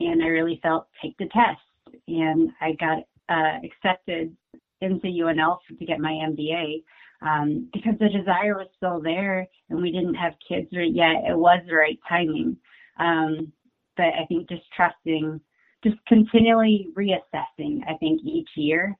And 0.00 0.22
I 0.22 0.26
really 0.26 0.60
felt 0.62 0.88
take 1.02 1.16
the 1.18 1.26
test. 1.26 1.60
And 2.06 2.50
I 2.60 2.72
got 2.72 3.04
uh, 3.30 3.58
accepted 3.64 4.36
into 4.80 5.06
UNL 5.06 5.58
to 5.78 5.86
get 5.86 6.00
my 6.00 6.10
MBA 6.10 6.82
um, 7.22 7.68
because 7.72 7.94
the 7.98 8.08
desire 8.08 8.56
was 8.56 8.68
still 8.76 9.00
there 9.00 9.46
and 9.68 9.80
we 9.80 9.92
didn't 9.92 10.14
have 10.14 10.34
kids 10.46 10.68
yet. 10.72 11.24
It 11.28 11.36
was 11.36 11.60
the 11.66 11.74
right 11.74 11.98
timing. 12.08 12.56
Um, 12.98 13.52
but 13.96 14.06
I 14.06 14.24
think 14.28 14.48
just 14.48 14.62
trusting, 14.74 15.40
just 15.84 15.96
continually 16.06 16.88
reassessing, 16.96 17.80
I 17.88 17.96
think 17.98 18.20
each 18.24 18.48
year, 18.56 18.96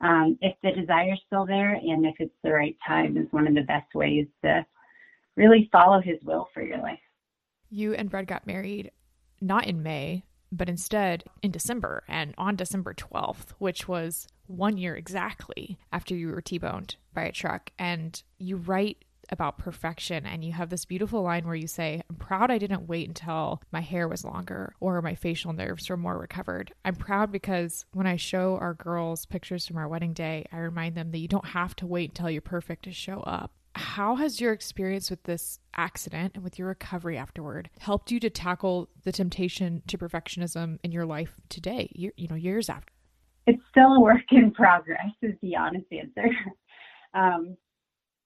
um, 0.00 0.38
if 0.40 0.54
the 0.62 0.72
desire 0.72 1.12
is 1.12 1.20
still 1.26 1.46
there 1.46 1.74
and 1.74 2.06
if 2.06 2.14
it's 2.18 2.34
the 2.42 2.52
right 2.52 2.76
time 2.86 3.16
is 3.16 3.26
one 3.30 3.46
of 3.46 3.54
the 3.54 3.62
best 3.62 3.94
ways 3.94 4.26
to 4.44 4.64
really 5.36 5.68
follow 5.70 6.00
his 6.00 6.18
will 6.24 6.48
for 6.52 6.62
your 6.62 6.78
life. 6.78 6.98
You 7.70 7.94
and 7.94 8.10
Brad 8.10 8.26
got 8.26 8.46
married 8.46 8.90
not 9.40 9.66
in 9.66 9.82
May, 9.82 10.24
but 10.52 10.68
instead 10.68 11.24
in 11.42 11.50
December 11.50 12.04
and 12.08 12.34
on 12.38 12.56
December 12.56 12.94
12th, 12.94 13.52
which 13.58 13.88
was 13.88 14.26
one 14.46 14.76
year 14.76 14.96
exactly 14.96 15.78
after 15.92 16.14
you 16.14 16.28
were 16.28 16.40
T 16.40 16.58
boned 16.58 16.96
by 17.14 17.22
a 17.22 17.32
truck. 17.32 17.70
And 17.78 18.20
you 18.38 18.56
write 18.56 19.04
about 19.30 19.58
perfection 19.58 20.26
and 20.26 20.44
you 20.44 20.52
have 20.52 20.70
this 20.70 20.84
beautiful 20.84 21.22
line 21.22 21.46
where 21.46 21.54
you 21.54 21.68
say, 21.68 22.02
I'm 22.10 22.16
proud 22.16 22.50
I 22.50 22.58
didn't 22.58 22.88
wait 22.88 23.08
until 23.08 23.62
my 23.70 23.80
hair 23.80 24.08
was 24.08 24.24
longer 24.24 24.74
or 24.80 25.00
my 25.02 25.14
facial 25.14 25.52
nerves 25.52 25.88
were 25.88 25.96
more 25.96 26.18
recovered. 26.18 26.72
I'm 26.84 26.96
proud 26.96 27.30
because 27.30 27.86
when 27.92 28.06
I 28.06 28.16
show 28.16 28.58
our 28.60 28.74
girls 28.74 29.26
pictures 29.26 29.66
from 29.66 29.76
our 29.76 29.88
wedding 29.88 30.14
day, 30.14 30.46
I 30.52 30.58
remind 30.58 30.96
them 30.96 31.12
that 31.12 31.18
you 31.18 31.28
don't 31.28 31.46
have 31.46 31.76
to 31.76 31.86
wait 31.86 32.10
until 32.10 32.30
you're 32.30 32.42
perfect 32.42 32.84
to 32.84 32.92
show 32.92 33.20
up 33.20 33.52
how 33.74 34.16
has 34.16 34.40
your 34.40 34.52
experience 34.52 35.10
with 35.10 35.22
this 35.24 35.58
accident 35.76 36.32
and 36.34 36.44
with 36.44 36.58
your 36.58 36.68
recovery 36.68 37.16
afterward 37.16 37.70
helped 37.78 38.10
you 38.10 38.20
to 38.20 38.30
tackle 38.30 38.88
the 39.04 39.12
temptation 39.12 39.82
to 39.86 39.96
perfectionism 39.96 40.78
in 40.82 40.92
your 40.92 41.06
life 41.06 41.34
today 41.48 41.90
you, 41.94 42.10
you 42.16 42.28
know 42.28 42.34
years 42.34 42.68
after? 42.68 42.92
It's 43.46 43.62
still 43.70 43.94
a 43.94 44.00
work 44.00 44.30
in 44.30 44.52
progress 44.52 45.10
is 45.22 45.34
the 45.42 45.56
honest 45.56 45.86
answer. 45.92 46.28
Um, 47.12 47.56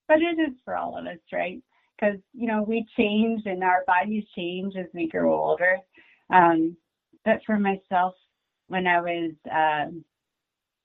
but 0.08 0.18
it 0.18 0.38
is 0.38 0.54
for 0.62 0.76
all 0.76 0.98
of 0.98 1.06
us 1.06 1.16
right? 1.32 1.62
Because 1.98 2.18
you 2.34 2.46
know 2.46 2.62
we 2.62 2.84
change 2.98 3.40
and 3.46 3.64
our 3.64 3.82
bodies 3.86 4.24
change 4.36 4.74
as 4.76 4.84
we 4.92 5.08
grow 5.08 5.34
older. 5.34 5.78
Um, 6.28 6.76
but 7.24 7.40
for 7.46 7.58
myself 7.58 8.14
when 8.68 8.86
i 8.86 9.00
was 9.00 9.32
uh, 9.50 9.90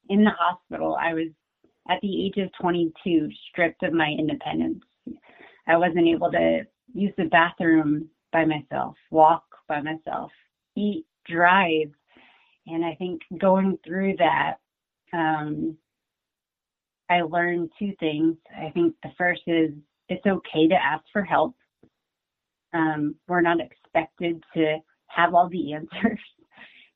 in 0.10 0.24
the 0.24 0.32
hospital 0.38 0.98
i 1.00 1.14
was 1.14 1.28
at 1.90 2.00
the 2.02 2.26
age 2.26 2.38
of 2.38 2.52
22 2.62 3.30
stripped 3.50 3.84
of 3.84 3.94
my 3.94 4.16
independence. 4.18 4.84
I 5.68 5.78
wasn't 5.78 6.08
able 6.08 6.32
to 6.32 6.62
use 6.94 7.14
the 7.18 7.26
bathroom 7.26 8.10
by 8.32 8.46
myself, 8.46 8.96
walk 9.12 9.44
by 9.68 9.82
myself, 9.82 10.32
eat, 10.76 11.06
drive. 11.28 11.92
And 12.68 12.86
I 12.86 12.96
think 12.96 13.22
going 13.40 13.78
through 13.86 14.18
that, 14.18 14.56
um, 15.14 15.76
I 17.10 17.22
learned 17.22 17.72
two 17.80 17.94
things. 18.00 18.38
I 18.56 18.70
think 18.70 18.96
the 19.02 19.10
first 19.18 19.42
is 19.48 19.72
it's 20.10 20.26
okay 20.26 20.68
to 20.68 20.76
ask 20.76 21.04
for 21.12 21.24
help. 21.24 21.56
Um, 22.74 23.16
we're 23.28 23.42
not 23.42 23.58
expected 23.60 24.44
to 24.54 24.78
have 25.08 25.34
all 25.34 25.50
the 25.50 25.74
answers, 25.74 26.20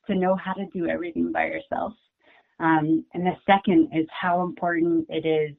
to 0.07 0.15
know 0.15 0.35
how 0.35 0.53
to 0.53 0.65
do 0.73 0.87
everything 0.87 1.31
by 1.31 1.45
yourself. 1.45 1.93
Um, 2.59 3.05
and 3.13 3.25
the 3.25 3.35
second 3.45 3.89
is 3.93 4.07
how 4.09 4.43
important 4.43 5.07
it 5.09 5.25
is 5.25 5.55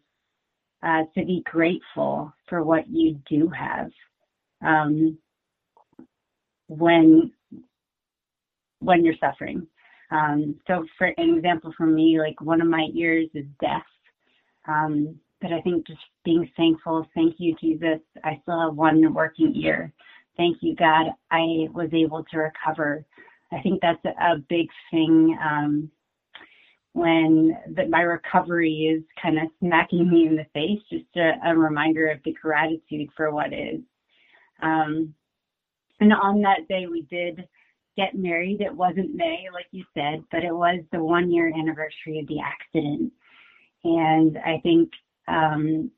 uh, 0.83 1.03
to 1.17 1.25
be 1.25 1.43
grateful 1.45 2.33
for 2.49 2.63
what 2.63 2.89
you 2.89 3.19
do 3.29 3.49
have. 3.49 3.91
Um, 4.65 5.19
when 6.69 7.31
when 8.81 9.05
you're 9.05 9.15
suffering. 9.21 9.67
Um, 10.11 10.57
so, 10.67 10.85
for 10.99 11.09
an 11.17 11.37
example, 11.37 11.73
for 11.77 11.87
me, 11.87 12.19
like 12.21 12.41
one 12.41 12.61
of 12.61 12.69
my 12.69 12.89
ears 12.95 13.29
is 13.35 13.47
deaf. 13.61 13.83
Um, 14.69 15.19
but 15.41 15.53
I 15.53 15.61
think 15.63 15.87
just 15.87 16.01
being 16.25 16.49
thankful, 16.57 17.07
thank 17.15 17.35
you, 17.39 17.55
Jesus. 17.61 18.01
I 18.23 18.39
still 18.43 18.61
have 18.61 18.77
one 18.77 19.13
working 19.13 19.55
ear. 19.57 19.93
Thank 20.37 20.59
you, 20.61 20.75
God. 20.75 21.07
I 21.31 21.69
was 21.73 21.91
able 21.93 22.25
to 22.25 22.39
recover. 22.39 23.05
I 23.53 23.61
think 23.61 23.81
that's 23.81 24.05
a, 24.05 24.37
big 24.49 24.69
thing 24.91 25.37
um, 25.43 25.91
when 26.95 27.57
the, 27.75 27.87
my 27.89 28.03
recovery 28.03 28.97
is 28.97 29.03
kind 29.21 29.37
of 29.37 29.49
smacking 29.61 30.09
me 30.09 30.27
in 30.27 30.37
the 30.37 30.47
face, 30.55 30.81
just 30.91 31.17
a, 31.17 31.33
a 31.51 31.57
reminder 31.57 32.07
of 32.07 32.19
the 32.25 32.33
gratitude 32.33 33.09
for 33.17 33.33
what 33.33 33.53
is. 33.53 33.81
Um, 34.63 35.13
and 36.01 36.13
on 36.13 36.41
that 36.43 36.69
day, 36.69 36.87
we 36.91 37.03
did 37.03 37.47
get 37.97 38.15
married. 38.15 38.61
It 38.61 38.75
wasn't 38.75 39.15
May, 39.15 39.47
like 39.53 39.67
you 39.73 39.85
said, 39.93 40.23
but 40.31 40.45
it 40.45 40.55
was 40.55 40.81
the 40.93 41.03
one 41.03 41.33
year 41.33 41.49
anniversary 41.49 42.21
of 42.21 42.29
the 42.29 42.39
accident. 42.41 43.13
And 43.83 44.39
I 44.39 44.61
think 44.63 44.91
um, 45.27 45.91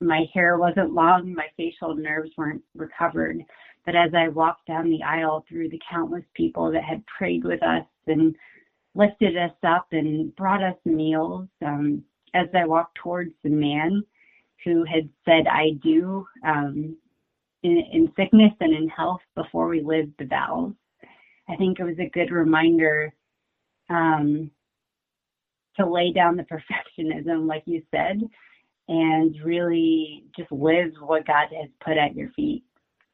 my 0.00 0.24
hair 0.32 0.56
wasn't 0.56 0.94
long, 0.94 1.34
my 1.34 1.46
facial 1.58 1.94
nerves 1.94 2.30
weren't 2.38 2.62
recovered. 2.74 3.42
But 3.84 3.96
as 3.96 4.12
I 4.16 4.28
walked 4.28 4.66
down 4.66 4.88
the 4.88 5.02
aisle 5.02 5.44
through 5.46 5.68
the 5.68 5.80
countless 5.90 6.24
people 6.34 6.72
that 6.72 6.84
had 6.84 7.04
prayed 7.18 7.44
with 7.44 7.62
us 7.62 7.84
and 8.06 8.34
lifted 8.94 9.36
us 9.36 9.54
up 9.66 9.86
and 9.92 10.34
brought 10.36 10.62
us 10.62 10.76
meals 10.84 11.48
um, 11.64 12.04
as 12.34 12.48
I 12.54 12.66
walked 12.66 12.96
towards 12.96 13.32
the 13.42 13.50
man 13.50 14.02
who 14.64 14.84
had 14.84 15.08
said, 15.24 15.46
I 15.46 15.70
do 15.82 16.26
um, 16.46 16.96
in, 17.62 17.82
in 17.92 18.12
sickness 18.16 18.52
and 18.60 18.74
in 18.74 18.88
health 18.88 19.20
before 19.34 19.68
we 19.68 19.82
lived 19.82 20.12
the 20.18 20.26
vows. 20.26 20.72
I 21.48 21.56
think 21.56 21.78
it 21.78 21.84
was 21.84 21.98
a 21.98 22.10
good 22.10 22.30
reminder 22.30 23.12
um, 23.90 24.50
to 25.76 25.88
lay 25.88 26.12
down 26.12 26.36
the 26.36 26.42
perfectionism, 26.98 27.46
like 27.46 27.62
you 27.66 27.82
said, 27.90 28.20
and 28.88 29.36
really 29.44 30.24
just 30.36 30.50
live 30.52 30.92
what 31.00 31.26
God 31.26 31.48
has 31.58 31.70
put 31.84 31.96
at 31.96 32.14
your 32.14 32.30
feet. 32.30 32.64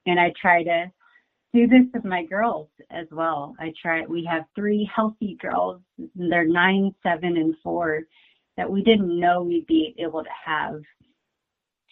And 0.07 0.19
I 0.19 0.33
try 0.41 0.62
to 0.64 0.91
do 1.55 1.67
this 1.67 1.87
with 1.95 2.05
my 2.05 2.25
girls 2.25 2.69
as 2.91 3.07
well. 3.11 3.55
I 3.59 3.73
try. 3.81 4.03
We 4.07 4.29
have 4.31 4.45
three 4.55 4.89
healthy 4.95 5.37
girls. 5.41 5.81
They're 6.15 6.47
nine, 6.47 6.95
seven, 7.03 7.37
and 7.37 7.55
four 7.63 8.03
that 8.57 8.71
we 8.71 8.83
didn't 8.83 9.19
know 9.19 9.43
we'd 9.43 9.67
be 9.67 9.95
able 9.99 10.23
to 10.23 10.31
have. 10.45 10.81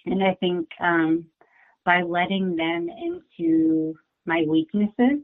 And 0.05 0.23
I 0.23 0.35
think 0.35 0.69
um, 0.81 1.27
by 1.85 2.03
letting 2.03 2.57
them 2.57 2.89
into 2.89 3.95
my 4.27 4.45
weaknesses, 4.47 5.21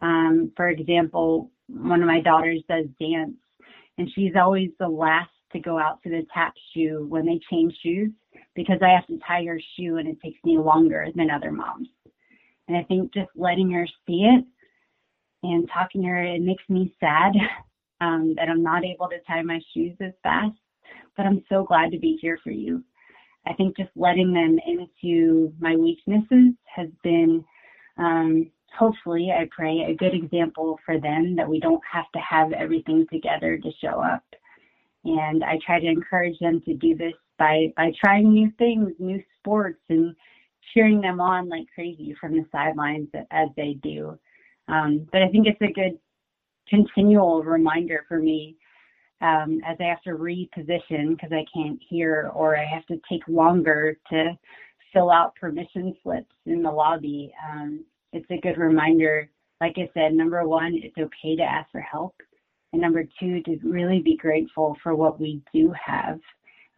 um, 0.00 0.52
for 0.56 0.68
example, 0.68 1.50
one 1.66 2.00
of 2.00 2.06
my 2.06 2.20
daughters 2.20 2.62
does 2.68 2.86
dance, 3.00 3.36
and 3.98 4.08
she's 4.14 4.32
always 4.40 4.70
the 4.78 4.88
last 4.88 5.30
to 5.52 5.58
go 5.58 5.78
out 5.78 6.02
to 6.02 6.10
the 6.10 6.26
tap 6.32 6.52
shoe 6.74 7.06
when 7.08 7.26
they 7.26 7.40
change 7.50 7.74
shoes 7.82 8.10
because 8.54 8.78
I 8.82 8.90
have 8.90 9.06
to 9.06 9.18
tie 9.26 9.44
her 9.44 9.60
shoe 9.76 9.96
and 9.96 10.06
it 10.06 10.20
takes 10.22 10.38
me 10.44 10.58
longer 10.58 11.08
than 11.14 11.30
other 11.30 11.50
moms. 11.50 11.88
And 12.68 12.76
I 12.76 12.82
think 12.84 13.12
just 13.14 13.30
letting 13.34 13.70
her 13.72 13.86
see 14.06 14.24
it 14.24 14.44
and 15.42 15.68
talking 15.72 16.02
to 16.02 16.08
her, 16.08 16.22
it 16.22 16.42
makes 16.42 16.62
me 16.68 16.94
sad 17.00 17.32
um, 18.00 18.34
that 18.36 18.48
I'm 18.48 18.62
not 18.62 18.84
able 18.84 19.08
to 19.08 19.18
tie 19.26 19.42
my 19.42 19.60
shoes 19.74 19.96
as 20.00 20.12
fast. 20.22 20.56
But 21.16 21.26
I'm 21.26 21.42
so 21.48 21.64
glad 21.64 21.90
to 21.92 21.98
be 21.98 22.18
here 22.20 22.38
for 22.44 22.50
you. 22.50 22.84
I 23.46 23.52
think 23.54 23.76
just 23.76 23.90
letting 23.96 24.32
them 24.32 24.58
into 24.66 25.52
my 25.58 25.74
weaknesses 25.74 26.54
has 26.64 26.88
been, 27.02 27.44
um, 27.96 28.50
hopefully, 28.78 29.30
I 29.32 29.48
pray, 29.50 29.86
a 29.88 29.94
good 29.94 30.14
example 30.14 30.78
for 30.84 31.00
them 31.00 31.34
that 31.36 31.48
we 31.48 31.58
don't 31.58 31.82
have 31.90 32.10
to 32.14 32.20
have 32.20 32.52
everything 32.52 33.06
together 33.10 33.58
to 33.58 33.70
show 33.82 34.00
up. 34.02 34.22
And 35.04 35.42
I 35.42 35.58
try 35.64 35.80
to 35.80 35.86
encourage 35.86 36.38
them 36.40 36.60
to 36.66 36.74
do 36.74 36.94
this 36.94 37.14
by, 37.38 37.72
by 37.76 37.92
trying 37.98 38.32
new 38.32 38.52
things, 38.58 38.92
new 38.98 39.22
sports, 39.38 39.80
and 39.88 40.14
cheering 40.72 41.00
them 41.00 41.20
on 41.20 41.48
like 41.48 41.66
crazy 41.74 42.14
from 42.20 42.32
the 42.32 42.44
sidelines 42.52 43.08
as 43.30 43.48
they 43.56 43.78
do. 43.82 44.18
Um, 44.68 45.06
but 45.12 45.22
I 45.22 45.28
think 45.28 45.46
it's 45.46 45.60
a 45.62 45.72
good 45.72 45.98
continual 46.68 47.42
reminder 47.42 48.04
for 48.08 48.18
me 48.18 48.56
um, 49.20 49.60
as 49.66 49.76
I 49.80 49.84
have 49.84 50.02
to 50.02 50.10
reposition 50.10 51.10
because 51.10 51.32
I 51.32 51.44
can't 51.52 51.80
hear 51.88 52.30
or 52.34 52.56
I 52.56 52.64
have 52.64 52.86
to 52.86 53.00
take 53.10 53.26
longer 53.26 53.98
to 54.10 54.38
fill 54.92 55.10
out 55.10 55.34
permission 55.36 55.94
slips 56.02 56.34
in 56.46 56.62
the 56.62 56.70
lobby. 56.70 57.32
Um, 57.50 57.84
it's 58.12 58.30
a 58.30 58.40
good 58.40 58.58
reminder, 58.58 59.28
like 59.60 59.74
I 59.76 59.90
said, 59.94 60.14
number 60.14 60.46
one, 60.46 60.74
it's 60.74 60.96
okay 60.96 61.36
to 61.36 61.42
ask 61.42 61.70
for 61.70 61.80
help. 61.80 62.14
And 62.72 62.82
number 62.82 63.04
two, 63.18 63.42
to 63.42 63.58
really 63.64 64.00
be 64.00 64.16
grateful 64.16 64.76
for 64.82 64.94
what 64.94 65.20
we 65.20 65.42
do 65.52 65.72
have. 65.84 66.20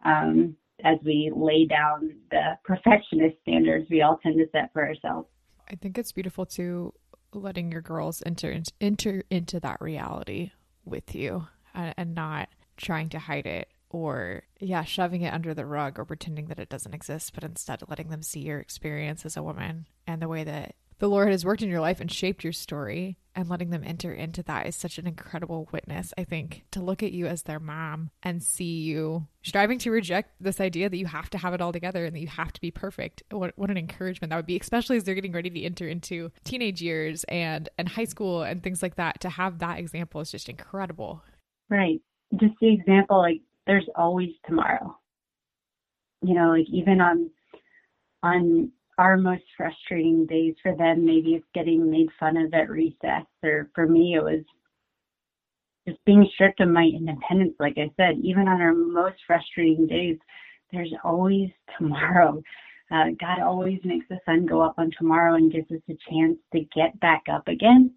Um, 0.03 0.55
as 0.83 0.97
we 1.05 1.31
lay 1.35 1.65
down 1.65 2.15
the 2.29 2.57
perfectionist 2.63 3.35
standards 3.41 3.87
we 3.89 4.01
all 4.01 4.19
tend 4.21 4.37
to 4.37 4.45
set 4.51 4.71
for 4.73 4.85
ourselves. 4.85 5.27
I 5.69 5.75
think 5.75 5.97
it's 5.97 6.11
beautiful 6.11 6.45
too 6.45 6.93
letting 7.33 7.71
your 7.71 7.81
girls 7.81 8.21
enter 8.25 8.61
enter 8.79 9.23
into 9.29 9.59
that 9.59 9.79
reality 9.79 10.51
with 10.83 11.15
you 11.15 11.47
and, 11.73 11.93
and 11.97 12.15
not 12.15 12.49
trying 12.77 13.09
to 13.09 13.19
hide 13.19 13.45
it 13.45 13.69
or 13.89 14.43
yeah 14.59 14.83
shoving 14.83 15.21
it 15.21 15.33
under 15.33 15.53
the 15.53 15.65
rug 15.65 15.99
or 15.99 16.05
pretending 16.05 16.47
that 16.47 16.59
it 16.59 16.69
doesn't 16.69 16.93
exist 16.93 17.33
but 17.33 17.43
instead 17.43 17.81
letting 17.87 18.09
them 18.09 18.21
see 18.21 18.41
your 18.41 18.59
experience 18.59 19.25
as 19.25 19.37
a 19.37 19.43
woman 19.43 19.85
and 20.07 20.21
the 20.21 20.27
way 20.27 20.43
that 20.43 20.75
the 21.01 21.09
Lord 21.09 21.29
has 21.29 21.43
worked 21.43 21.63
in 21.63 21.69
your 21.69 21.81
life 21.81 21.99
and 21.99 22.11
shaped 22.11 22.43
your 22.43 22.53
story 22.53 23.17
and 23.33 23.49
letting 23.49 23.71
them 23.71 23.81
enter 23.83 24.13
into 24.13 24.43
that 24.43 24.67
is 24.67 24.75
such 24.75 24.99
an 24.99 25.07
incredible 25.07 25.67
witness. 25.71 26.13
I 26.15 26.23
think 26.25 26.63
to 26.73 26.79
look 26.79 27.01
at 27.01 27.11
you 27.11 27.25
as 27.25 27.41
their 27.41 27.59
mom 27.59 28.11
and 28.21 28.43
see 28.43 28.81
you 28.81 29.25
striving 29.41 29.79
to 29.79 29.89
reject 29.89 30.29
this 30.39 30.61
idea 30.61 30.89
that 30.89 30.97
you 30.97 31.07
have 31.07 31.27
to 31.31 31.39
have 31.39 31.55
it 31.55 31.61
all 31.61 31.71
together 31.71 32.05
and 32.05 32.15
that 32.15 32.19
you 32.19 32.27
have 32.27 32.53
to 32.53 32.61
be 32.61 32.69
perfect. 32.69 33.23
What 33.31 33.53
what 33.55 33.71
an 33.71 33.79
encouragement 33.79 34.29
that 34.29 34.35
would 34.35 34.45
be, 34.45 34.59
especially 34.59 34.95
as 34.95 35.03
they're 35.03 35.15
getting 35.15 35.31
ready 35.31 35.49
to 35.49 35.63
enter 35.63 35.87
into 35.87 36.29
teenage 36.43 36.83
years 36.83 37.23
and 37.23 37.67
and 37.79 37.89
high 37.89 38.05
school 38.05 38.43
and 38.43 38.61
things 38.61 38.83
like 38.83 38.97
that. 38.97 39.21
To 39.21 39.29
have 39.29 39.57
that 39.57 39.79
example 39.79 40.21
is 40.21 40.29
just 40.29 40.49
incredible. 40.49 41.23
Right. 41.67 41.99
Just 42.39 42.53
the 42.61 42.71
example, 42.71 43.17
like 43.17 43.41
there's 43.65 43.89
always 43.95 44.29
tomorrow. 44.47 44.95
You 46.21 46.35
know, 46.35 46.49
like 46.49 46.67
even 46.71 47.01
on 47.01 47.31
on 48.21 48.71
our 49.01 49.17
most 49.17 49.43
frustrating 49.57 50.27
days 50.27 50.53
for 50.61 50.75
them. 50.75 51.03
Maybe 51.03 51.33
it's 51.33 51.45
getting 51.55 51.89
made 51.89 52.09
fun 52.19 52.37
of 52.37 52.53
at 52.53 52.69
recess, 52.69 53.25
or 53.43 53.69
for 53.73 53.87
me, 53.87 54.15
it 54.15 54.23
was 54.23 54.43
just 55.87 55.97
being 56.05 56.29
stripped 56.35 56.59
of 56.59 56.69
my 56.69 56.83
independence. 56.83 57.55
Like 57.59 57.77
I 57.77 57.89
said, 57.97 58.19
even 58.21 58.47
on 58.47 58.61
our 58.61 58.73
most 58.73 59.17
frustrating 59.25 59.87
days, 59.87 60.17
there's 60.71 60.93
always 61.03 61.49
tomorrow. 61.79 62.43
Uh, 62.91 63.05
God 63.19 63.41
always 63.41 63.79
makes 63.83 64.05
the 64.07 64.19
sun 64.25 64.45
go 64.45 64.61
up 64.61 64.75
on 64.77 64.91
tomorrow 64.97 65.33
and 65.33 65.51
gives 65.51 65.71
us 65.71 65.81
a 65.89 65.97
chance 66.09 66.37
to 66.53 66.59
get 66.75 66.99
back 66.99 67.23
up 67.31 67.47
again. 67.47 67.91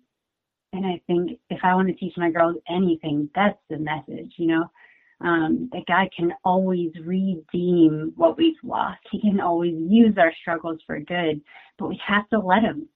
And 0.72 0.86
I 0.86 1.02
think 1.06 1.38
if 1.50 1.58
I 1.62 1.74
want 1.74 1.88
to 1.88 1.94
teach 1.94 2.14
my 2.16 2.30
girls 2.30 2.56
anything, 2.68 3.28
that's 3.34 3.58
the 3.68 3.78
message, 3.78 4.32
you 4.38 4.46
know 4.46 4.70
um, 5.20 5.70
that 5.72 5.86
God 5.86 6.08
can 6.16 6.32
always 6.44 6.90
redeem 7.04 8.12
what 8.16 8.36
we've 8.36 8.54
lost. 8.62 9.00
He 9.10 9.20
can 9.20 9.40
always 9.40 9.74
use 9.88 10.14
our 10.18 10.32
struggles 10.40 10.80
for 10.86 10.98
good, 11.00 11.40
but 11.78 11.88
we 11.88 12.00
have 12.06 12.28
to 12.30 12.38
let 12.38 12.62
Him. 12.62 12.88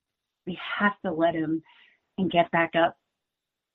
We 0.45 0.59
have 0.79 0.93
to 1.05 1.11
let 1.11 1.35
Him 1.35 1.63
and 2.17 2.31
get 2.31 2.51
back 2.51 2.71
up 2.75 2.97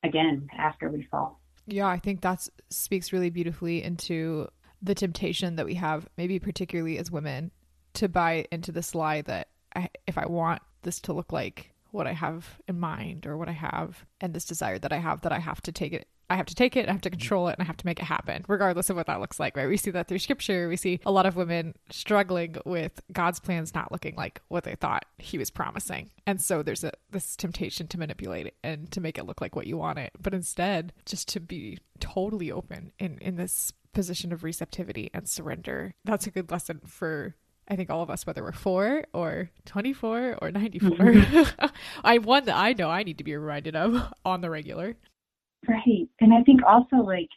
again 0.03 0.49
after 0.57 0.91
we 0.91 1.07
fall. 1.11 1.41
Yeah, 1.67 1.87
I 1.87 1.99
think 1.99 2.21
that 2.21 2.47
speaks 2.71 3.13
really 3.13 3.31
beautifully 3.31 3.83
into 3.83 4.49
the 4.83 4.95
temptation 4.95 5.57
that 5.57 5.65
we 5.65 5.75
have, 5.75 6.07
maybe 6.19 6.39
particularly 6.39 6.99
as 6.99 7.11
women, 7.11 7.51
to 7.95 8.09
buy 8.09 8.47
into 8.53 8.71
this 8.71 8.95
lie 8.95 9.23
that 9.23 9.49
I, 9.75 9.89
if 10.07 10.19
I 10.19 10.27
want 10.27 10.61
this 10.83 11.01
to 11.01 11.13
look 11.13 11.33
like 11.33 11.71
what 11.91 12.07
I 12.07 12.13
have 12.13 12.61
in 12.69 12.79
mind 12.79 13.27
or 13.27 13.37
what 13.39 13.49
I 13.49 13.53
have 13.53 14.05
and 14.21 14.35
this 14.35 14.45
desire 14.45 14.79
that 14.81 14.93
I 14.93 14.99
have, 14.99 15.23
that 15.23 15.33
I 15.33 15.39
have 15.39 15.63
to 15.63 15.73
take 15.73 15.93
it 15.93 16.07
I 16.35 16.37
have 16.37 16.47
to 16.47 16.55
take 16.57 16.77
it, 16.77 16.89
I 16.89 16.93
have 16.93 17.01
to 17.03 17.11
control 17.11 17.47
it, 17.47 17.53
and 17.53 17.63
I 17.63 17.65
have 17.65 17.77
to 17.77 17.87
make 17.87 18.01
it 18.01 18.07
happen, 18.07 18.45
regardless 18.49 18.91
of 18.91 18.97
what 18.97 19.07
that 19.07 19.21
looks 19.21 19.39
like, 19.39 19.57
right? 19.57 19.69
We 19.69 19.77
see 19.77 19.93
that 19.93 20.09
through 20.09 20.19
scripture. 20.19 20.69
We 20.69 20.77
see 20.77 20.99
a 21.07 21.13
lot 21.13 21.27
of 21.27 21.37
women 21.37 21.75
struggling 21.91 22.57
with 22.67 23.01
God's 23.13 23.39
plans 23.39 23.73
not 23.73 23.93
looking 23.93 24.17
like 24.17 24.41
what 24.49 24.65
they 24.65 24.75
thought 24.75 25.05
He 25.19 25.39
was 25.39 25.51
promising. 25.51 26.11
And 26.27 26.41
so 26.41 26.65
there's 26.65 26.83
a 26.83 26.91
this 27.13 27.37
temptation 27.37 27.87
to 27.87 27.99
manipulate 27.99 28.47
it 28.49 28.57
and 28.65 28.91
to 28.91 29.01
make 29.01 29.17
it 29.17 29.27
look 29.27 29.41
like 29.41 29.55
what 29.55 29.69
you 29.69 29.77
want 29.77 30.01
it. 30.01 30.11
But 30.21 30.35
instead, 30.35 30.93
just 31.07 31.29
to 31.29 31.41
be 31.41 31.79
totally 32.01 32.51
open 32.51 32.91
in, 32.99 33.19
in 33.19 33.37
this 33.37 33.73
position 33.93 34.33
of 34.33 34.43
receptivity 34.43 35.11
and 35.15 35.29
surrender. 35.29 35.95
That's 36.05 36.27
a 36.27 36.33
good 36.33 36.51
lesson 36.51 36.81
for 36.85 37.37
I 37.69 37.77
think 37.77 37.91
all 37.91 38.03
of 38.03 38.11
us, 38.11 38.27
whether 38.27 38.43
we're 38.43 38.53
four 38.53 39.05
or 39.15 39.51
24 39.67 40.39
or 40.43 40.51
94. 40.51 40.91
Mm-hmm. 40.91 41.67
I 42.05 42.19
one 42.19 42.45
that 42.45 42.57
I 42.57 42.73
know 42.73 42.91
I 42.91 43.05
need 43.05 43.19
to 43.19 43.25
be 43.25 43.37
reminded 43.37 43.77
of 43.77 44.13
on 44.25 44.41
the 44.41 44.51
regular. 44.51 44.97
Right. 45.69 46.09
And 46.21 46.35
I 46.35 46.43
think 46.43 46.61
also 46.67 46.97
like 46.97 47.29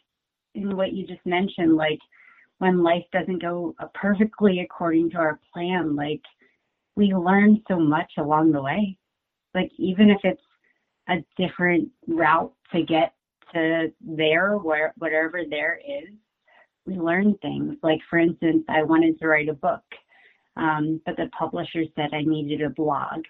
in 0.54 0.76
what 0.76 0.92
you 0.92 1.06
just 1.06 1.24
mentioned, 1.24 1.76
like 1.76 1.98
when 2.58 2.82
life 2.82 3.04
doesn't 3.12 3.40
go 3.40 3.74
perfectly 3.94 4.60
according 4.60 5.10
to 5.10 5.16
our 5.18 5.38
plan, 5.52 5.94
like 5.94 6.22
we 6.96 7.14
learn 7.14 7.62
so 7.68 7.78
much 7.78 8.10
along 8.18 8.52
the 8.52 8.62
way. 8.62 8.98
Like 9.54 9.70
even 9.78 10.10
if 10.10 10.18
it's 10.24 10.42
a 11.08 11.16
different 11.36 11.88
route 12.06 12.52
to 12.72 12.82
get 12.82 13.14
to 13.54 13.92
there, 14.00 14.56
where 14.58 14.92
whatever 14.98 15.42
there 15.48 15.80
is, 15.86 16.12
we 16.86 16.94
learn 16.94 17.36
things. 17.40 17.76
Like 17.82 18.00
for 18.10 18.18
instance, 18.18 18.64
I 18.68 18.82
wanted 18.82 19.18
to 19.20 19.28
write 19.28 19.48
a 19.48 19.54
book, 19.54 19.84
um, 20.56 21.00
but 21.06 21.16
the 21.16 21.30
publisher 21.38 21.84
said 21.94 22.10
I 22.12 22.22
needed 22.22 22.62
a 22.62 22.70
blog 22.70 23.22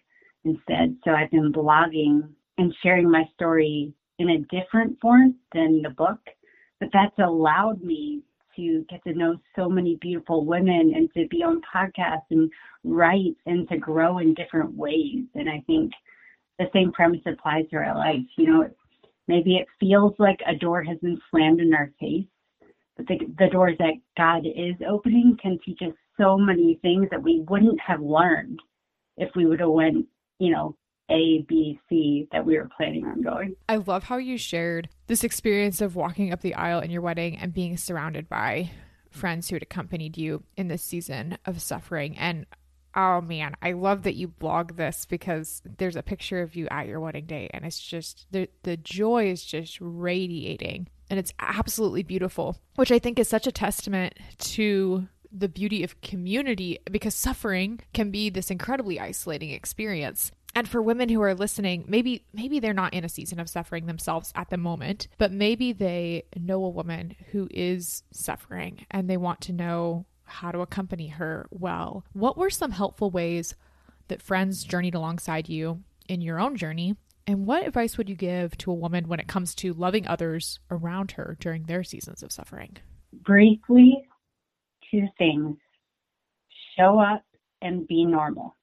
instead. 0.44 0.96
So 1.04 1.12
I've 1.12 1.30
been 1.30 1.52
blogging 1.52 2.28
and 2.56 2.74
sharing 2.82 3.10
my 3.10 3.24
story 3.34 3.92
in 4.18 4.30
a 4.30 4.38
different 4.38 4.98
form 5.00 5.34
than 5.52 5.82
the 5.82 5.90
book, 5.90 6.20
but 6.80 6.88
that's 6.92 7.18
allowed 7.18 7.82
me 7.82 8.22
to 8.56 8.84
get 8.90 9.02
to 9.04 9.14
know 9.14 9.36
so 9.56 9.68
many 9.68 9.96
beautiful 10.00 10.44
women 10.44 10.92
and 10.94 11.12
to 11.14 11.26
be 11.28 11.42
on 11.42 11.62
podcasts 11.74 12.26
and 12.30 12.50
write 12.84 13.36
and 13.46 13.68
to 13.68 13.78
grow 13.78 14.18
in 14.18 14.34
different 14.34 14.74
ways. 14.74 15.24
And 15.34 15.48
I 15.48 15.62
think 15.66 15.92
the 16.58 16.66
same 16.72 16.92
premise 16.92 17.20
applies 17.26 17.68
to 17.70 17.76
our 17.76 17.96
life. 17.96 18.26
You 18.36 18.46
know, 18.46 18.70
maybe 19.28 19.56
it 19.56 19.68
feels 19.78 20.14
like 20.18 20.40
a 20.46 20.56
door 20.56 20.82
has 20.82 20.98
been 20.98 21.20
slammed 21.30 21.60
in 21.60 21.72
our 21.72 21.92
face, 22.00 22.26
but 22.96 23.06
the, 23.06 23.18
the 23.38 23.48
doors 23.52 23.76
that 23.78 23.94
God 24.16 24.44
is 24.44 24.74
opening 24.88 25.36
can 25.40 25.58
teach 25.64 25.78
us 25.82 25.94
so 26.18 26.36
many 26.36 26.80
things 26.82 27.06
that 27.12 27.22
we 27.22 27.44
wouldn't 27.48 27.80
have 27.80 28.00
learned 28.00 28.58
if 29.16 29.30
we 29.36 29.46
would 29.46 29.60
have 29.60 29.70
went, 29.70 30.06
you 30.40 30.50
know, 30.50 30.76
a, 31.10 31.44
B, 31.48 31.80
C 31.88 32.28
that 32.32 32.44
we 32.44 32.56
were 32.56 32.68
planning 32.76 33.06
on 33.06 33.22
going. 33.22 33.56
I 33.68 33.76
love 33.76 34.04
how 34.04 34.18
you 34.18 34.36
shared 34.36 34.88
this 35.06 35.24
experience 35.24 35.80
of 35.80 35.96
walking 35.96 36.32
up 36.32 36.40
the 36.40 36.54
aisle 36.54 36.80
in 36.80 36.90
your 36.90 37.02
wedding 37.02 37.36
and 37.36 37.54
being 37.54 37.76
surrounded 37.76 38.28
by 38.28 38.70
friends 39.10 39.48
who 39.48 39.56
had 39.56 39.62
accompanied 39.62 40.18
you 40.18 40.42
in 40.56 40.68
this 40.68 40.82
season 40.82 41.38
of 41.46 41.62
suffering. 41.62 42.16
And 42.18 42.46
oh 42.94 43.20
man, 43.20 43.54
I 43.62 43.72
love 43.72 44.02
that 44.02 44.16
you 44.16 44.28
blog 44.28 44.76
this 44.76 45.06
because 45.06 45.62
there's 45.78 45.96
a 45.96 46.02
picture 46.02 46.42
of 46.42 46.54
you 46.54 46.68
at 46.70 46.86
your 46.86 47.00
wedding 47.00 47.26
day 47.26 47.48
and 47.52 47.64
it's 47.64 47.80
just 47.80 48.26
the 48.30 48.48
the 48.62 48.76
joy 48.76 49.30
is 49.30 49.44
just 49.44 49.78
radiating 49.80 50.88
and 51.10 51.18
it's 51.18 51.32
absolutely 51.38 52.02
beautiful, 52.02 52.58
which 52.76 52.92
I 52.92 52.98
think 52.98 53.18
is 53.18 53.28
such 53.28 53.46
a 53.46 53.52
testament 53.52 54.14
to 54.38 55.08
the 55.32 55.48
beauty 55.48 55.82
of 55.84 56.00
community 56.00 56.78
because 56.90 57.14
suffering 57.14 57.80
can 57.92 58.10
be 58.10 58.30
this 58.30 58.50
incredibly 58.50 58.98
isolating 58.98 59.50
experience 59.50 60.32
and 60.54 60.68
for 60.68 60.82
women 60.82 61.08
who 61.08 61.20
are 61.20 61.34
listening 61.34 61.84
maybe 61.88 62.24
maybe 62.32 62.60
they're 62.60 62.72
not 62.72 62.94
in 62.94 63.04
a 63.04 63.08
season 63.08 63.38
of 63.38 63.48
suffering 63.48 63.86
themselves 63.86 64.32
at 64.34 64.50
the 64.50 64.56
moment 64.56 65.08
but 65.18 65.32
maybe 65.32 65.72
they 65.72 66.24
know 66.36 66.64
a 66.64 66.68
woman 66.68 67.14
who 67.32 67.48
is 67.50 68.02
suffering 68.12 68.84
and 68.90 69.08
they 69.08 69.16
want 69.16 69.40
to 69.40 69.52
know 69.52 70.06
how 70.28 70.52
to 70.52 70.60
accompany 70.60 71.08
her 71.08 71.46
well. 71.50 72.04
What 72.12 72.36
were 72.36 72.50
some 72.50 72.70
helpful 72.70 73.10
ways 73.10 73.54
that 74.08 74.22
friends 74.22 74.64
journeyed 74.64 74.94
alongside 74.94 75.48
you 75.48 75.82
in 76.08 76.20
your 76.20 76.38
own 76.38 76.56
journey? 76.56 76.96
And 77.26 77.46
what 77.46 77.66
advice 77.66 77.98
would 77.98 78.08
you 78.08 78.14
give 78.14 78.56
to 78.58 78.70
a 78.70 78.74
woman 78.74 79.08
when 79.08 79.20
it 79.20 79.28
comes 79.28 79.54
to 79.56 79.74
loving 79.74 80.06
others 80.06 80.60
around 80.70 81.12
her 81.12 81.36
during 81.40 81.64
their 81.64 81.84
seasons 81.84 82.22
of 82.22 82.32
suffering? 82.32 82.76
Briefly 83.12 84.06
two 84.90 85.06
things. 85.18 85.56
Show 86.78 86.98
up 86.98 87.24
and 87.60 87.86
be 87.86 88.04
normal 88.04 88.56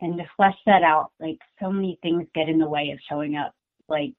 and 0.00 0.16
to 0.18 0.24
flesh 0.36 0.56
that 0.66 0.82
out, 0.82 1.10
like 1.20 1.38
so 1.60 1.70
many 1.70 1.98
things 2.02 2.26
get 2.34 2.48
in 2.48 2.58
the 2.58 2.68
way 2.68 2.90
of 2.92 2.98
showing 3.08 3.36
up. 3.36 3.54
Like, 3.88 4.14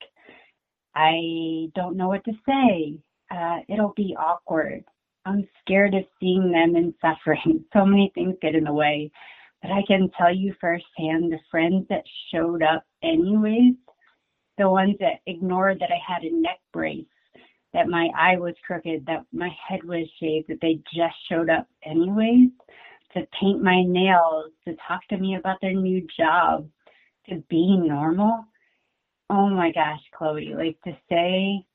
I 0.95 1.69
don't 1.75 1.95
know 1.95 2.07
what 2.07 2.25
to 2.25 2.33
say. 2.47 2.97
Uh, 3.31 3.59
it'll 3.67 3.93
be 3.95 4.15
awkward. 4.19 4.83
I'm 5.25 5.47
scared 5.61 5.93
of 5.93 6.03
seeing 6.19 6.51
them 6.51 6.75
in 6.75 6.93
suffering. 7.01 7.63
So 7.73 7.85
many 7.85 8.11
things 8.15 8.35
get 8.41 8.55
in 8.55 8.63
the 8.63 8.73
way. 8.73 9.11
But 9.61 9.71
I 9.71 9.83
can 9.87 10.09
tell 10.17 10.33
you 10.33 10.55
firsthand 10.59 11.31
the 11.31 11.39
friends 11.51 11.85
that 11.89 12.03
showed 12.33 12.63
up 12.63 12.83
anyways, 13.03 13.75
the 14.57 14.69
ones 14.69 14.95
that 14.99 15.19
ignored 15.27 15.79
that 15.79 15.91
I 15.91 16.13
had 16.13 16.23
a 16.23 16.33
neck 16.33 16.59
brace, 16.73 17.05
that 17.73 17.87
my 17.87 18.09
eye 18.17 18.37
was 18.37 18.55
crooked, 18.65 19.05
that 19.05 19.25
my 19.31 19.49
head 19.67 19.83
was 19.83 20.07
shaved, 20.19 20.47
that 20.47 20.59
they 20.61 20.81
just 20.93 21.15
showed 21.29 21.49
up 21.49 21.67
anyways 21.85 22.49
to 23.13 23.27
paint 23.39 23.63
my 23.63 23.83
nails, 23.83 24.51
to 24.65 24.75
talk 24.87 25.01
to 25.09 25.17
me 25.17 25.35
about 25.35 25.57
their 25.61 25.73
new 25.73 26.05
job, 26.17 26.69
to 27.27 27.43
be 27.49 27.77
normal. 27.77 28.45
Oh 29.29 29.49
my 29.49 29.71
gosh, 29.71 30.01
Chloe, 30.17 30.53
like 30.55 30.79
to 30.83 30.97
say 31.09 31.65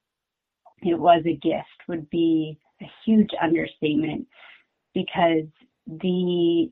it 0.82 0.98
was 0.98 1.22
a 1.26 1.36
gift 1.36 1.88
would 1.88 2.08
be 2.10 2.58
a 2.80 2.86
huge 3.04 3.30
understatement 3.40 4.26
because 4.94 5.46
the 5.86 6.70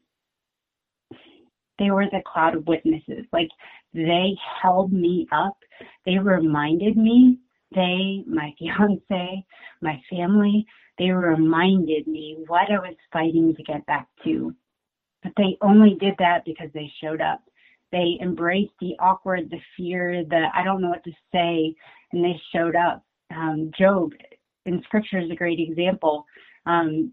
they 1.79 1.90
were 1.90 2.07
the 2.07 2.22
cloud 2.27 2.55
of 2.55 2.66
witnesses. 2.66 3.25
Like 3.33 3.48
they 3.94 4.37
held 4.62 4.92
me 4.92 5.27
up. 5.33 5.57
They 6.07 6.18
reminded 6.18 6.96
me, 6.96 7.38
they, 7.75 8.22
my 8.27 8.53
fiance, 8.59 9.44
my 9.81 10.01
family, 10.11 10.66
they 10.98 11.11
reminded 11.11 12.07
me 12.07 12.37
what 12.46 12.70
I 12.70 12.78
was 12.78 12.96
fighting 13.12 13.55
to 13.57 13.62
get 13.62 13.85
back 13.87 14.09
to. 14.24 14.55
But 15.22 15.33
they 15.37 15.57
only 15.61 15.96
did 16.00 16.14
that 16.18 16.44
because 16.44 16.68
they 16.74 16.92
showed 17.02 17.20
up. 17.20 17.42
They 17.90 18.18
embraced 18.20 18.72
the 18.81 18.94
awkward, 18.98 19.50
the 19.50 19.61
fear, 19.76 20.24
the 20.28 20.46
I 20.55 20.64
don't 20.64 20.81
know 20.81 20.90
what 20.90 21.05
to 21.05 21.12
say, 21.33 21.74
and 22.12 22.24
they 22.24 22.40
showed 22.55 22.74
up. 22.74 23.05
Um, 23.31 23.70
Job 23.78 24.12
in 24.66 24.83
scripture 24.85 25.18
is 25.18 25.31
a 25.31 25.37
great 25.37 25.61
example. 25.61 26.26
Um, 26.66 27.12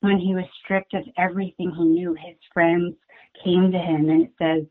when 0.00 0.18
he 0.18 0.34
was 0.34 0.44
stripped 0.62 0.94
of 0.94 1.04
everything 1.18 1.72
he 1.76 1.84
knew, 1.84 2.14
his 2.14 2.36
friends 2.52 2.94
came 3.44 3.72
to 3.72 3.78
him 3.78 4.08
and 4.08 4.22
it 4.22 4.32
says 4.38 4.64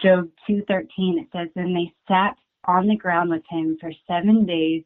Job 0.00 0.30
2:13 0.48 1.20
it 1.20 1.28
says 1.32 1.48
and 1.56 1.76
they 1.76 1.92
sat 2.08 2.36
on 2.64 2.86
the 2.86 2.96
ground 2.96 3.30
with 3.30 3.42
him 3.48 3.76
for 3.80 3.92
7 4.06 4.46
days 4.46 4.84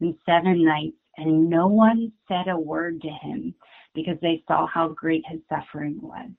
and 0.00 0.14
7 0.26 0.64
nights 0.64 0.96
and 1.18 1.50
no 1.50 1.66
one 1.66 2.12
said 2.28 2.48
a 2.48 2.58
word 2.58 3.02
to 3.02 3.08
him 3.08 3.54
because 3.94 4.16
they 4.22 4.42
saw 4.46 4.66
how 4.66 4.88
great 4.88 5.24
his 5.28 5.40
suffering 5.48 5.98
was. 6.00 6.30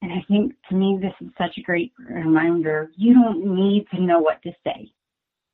And 0.00 0.12
I 0.12 0.24
think 0.26 0.54
to 0.68 0.74
me 0.74 0.98
this 1.00 1.14
is 1.20 1.32
such 1.38 1.56
a 1.58 1.62
great 1.62 1.92
reminder. 1.98 2.90
You 2.96 3.14
don't 3.14 3.54
need 3.54 3.86
to 3.94 4.00
know 4.00 4.18
what 4.18 4.42
to 4.42 4.52
say. 4.64 4.90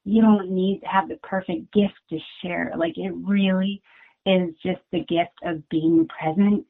You 0.05 0.23
don't 0.23 0.51
need 0.51 0.81
to 0.81 0.87
have 0.87 1.09
the 1.09 1.17
perfect 1.17 1.73
gift 1.73 1.95
to 2.11 2.19
share. 2.41 2.73
Like 2.77 2.97
it 2.97 3.13
really 3.15 3.83
is 4.25 4.55
just 4.63 4.81
the 4.91 5.01
gift 5.01 5.37
of 5.43 5.69
being 5.69 6.09
present 6.09 6.65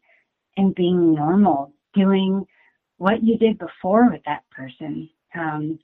and 0.57 0.75
being 0.75 1.14
normal, 1.14 1.73
doing 1.95 2.45
what 2.97 3.23
you 3.23 3.38
did 3.38 3.59
before 3.59 4.11
with 4.11 4.23
that 4.27 4.43
person. 4.51 5.09
Um, 5.35 5.79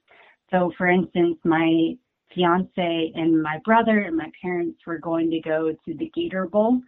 so, 0.50 0.72
for 0.76 0.88
instance, 0.88 1.36
my 1.44 1.96
fiance 2.34 3.12
and 3.14 3.42
my 3.42 3.58
brother 3.64 4.00
and 4.00 4.16
my 4.16 4.30
parents 4.40 4.78
were 4.86 4.98
going 4.98 5.30
to 5.30 5.40
go 5.40 5.72
to 5.72 5.94
the 5.94 6.10
Gator 6.14 6.46
Bowl, 6.46 6.80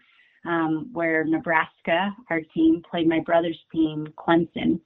um, 0.45 0.91
where 0.93 1.25
Nebraska, 1.25 2.15
our 2.31 2.41
team, 2.55 2.83
played 2.89 3.09
my 3.09 3.21
brother's 3.21 3.59
team, 3.73 4.07
Clemson. 4.19 4.81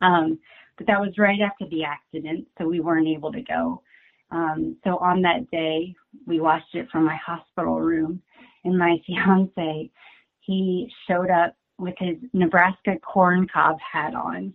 Um, 0.00 0.38
but 0.76 0.86
that 0.86 1.00
was 1.00 1.18
right 1.18 1.40
after 1.40 1.66
the 1.70 1.84
accident, 1.84 2.46
so 2.56 2.66
we 2.66 2.80
weren't 2.80 3.08
able 3.08 3.32
to 3.32 3.42
go. 3.42 3.82
Um, 4.30 4.76
so 4.84 4.98
on 4.98 5.22
that 5.22 5.50
day, 5.50 5.94
we 6.26 6.40
watched 6.40 6.74
it 6.74 6.88
from 6.90 7.04
my 7.04 7.16
hospital 7.16 7.80
room, 7.80 8.22
and 8.64 8.78
my 8.78 8.96
fiance, 9.06 9.90
he 10.40 10.90
showed 11.06 11.30
up 11.30 11.56
with 11.78 11.94
his 11.98 12.16
Nebraska 12.32 12.96
corn 13.02 13.46
cob 13.52 13.76
hat 13.80 14.14
on. 14.14 14.52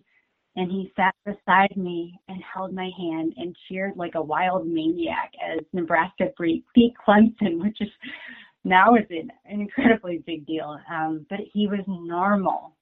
And 0.56 0.72
he 0.72 0.92
sat 0.96 1.16
beside 1.26 1.76
me 1.76 2.20
and 2.28 2.42
held 2.44 2.74
my 2.74 2.90
hand 2.98 3.34
and 3.38 3.56
cheered 3.68 3.94
like 3.96 4.16
a 4.16 4.22
wild 4.22 4.68
maniac 4.68 5.32
as 5.44 5.60
Nebraska 5.74 6.32
beat 6.40 6.94
Clemson, 7.08 7.60
which 7.62 7.82
is 7.82 7.90
now 8.64 8.96
is 8.96 9.06
an, 9.10 9.32
incredibly 9.50 10.24
big 10.26 10.46
deal. 10.46 10.78
Um, 10.92 11.26
but 11.30 11.40
he 11.54 11.68
was 11.68 11.82
normal. 11.88 12.76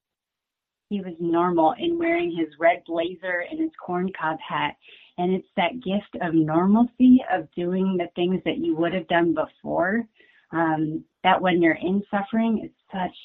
He 0.90 1.00
was 1.00 1.14
normal 1.20 1.74
in 1.80 1.98
wearing 1.98 2.36
his 2.38 2.50
red 2.60 2.84
blazer 2.86 3.46
and 3.50 3.60
his 3.60 3.72
corn 3.84 4.12
cob 4.20 4.38
hat. 4.40 4.76
And 5.18 5.34
it's 5.34 5.48
that 5.56 5.82
gift 5.84 6.22
of 6.22 6.34
normalcy 6.34 7.24
of 7.32 7.50
doing 7.56 7.96
the 7.98 8.10
things 8.16 8.42
that 8.44 8.58
you 8.58 8.76
would 8.76 8.94
have 8.94 9.08
done 9.08 9.34
before. 9.34 10.04
Um, 10.52 11.06
that 11.24 11.42
when 11.42 11.62
you're 11.62 11.76
in 11.82 12.04
suffering, 12.12 12.60
it's 12.64 12.76
such 12.92 13.16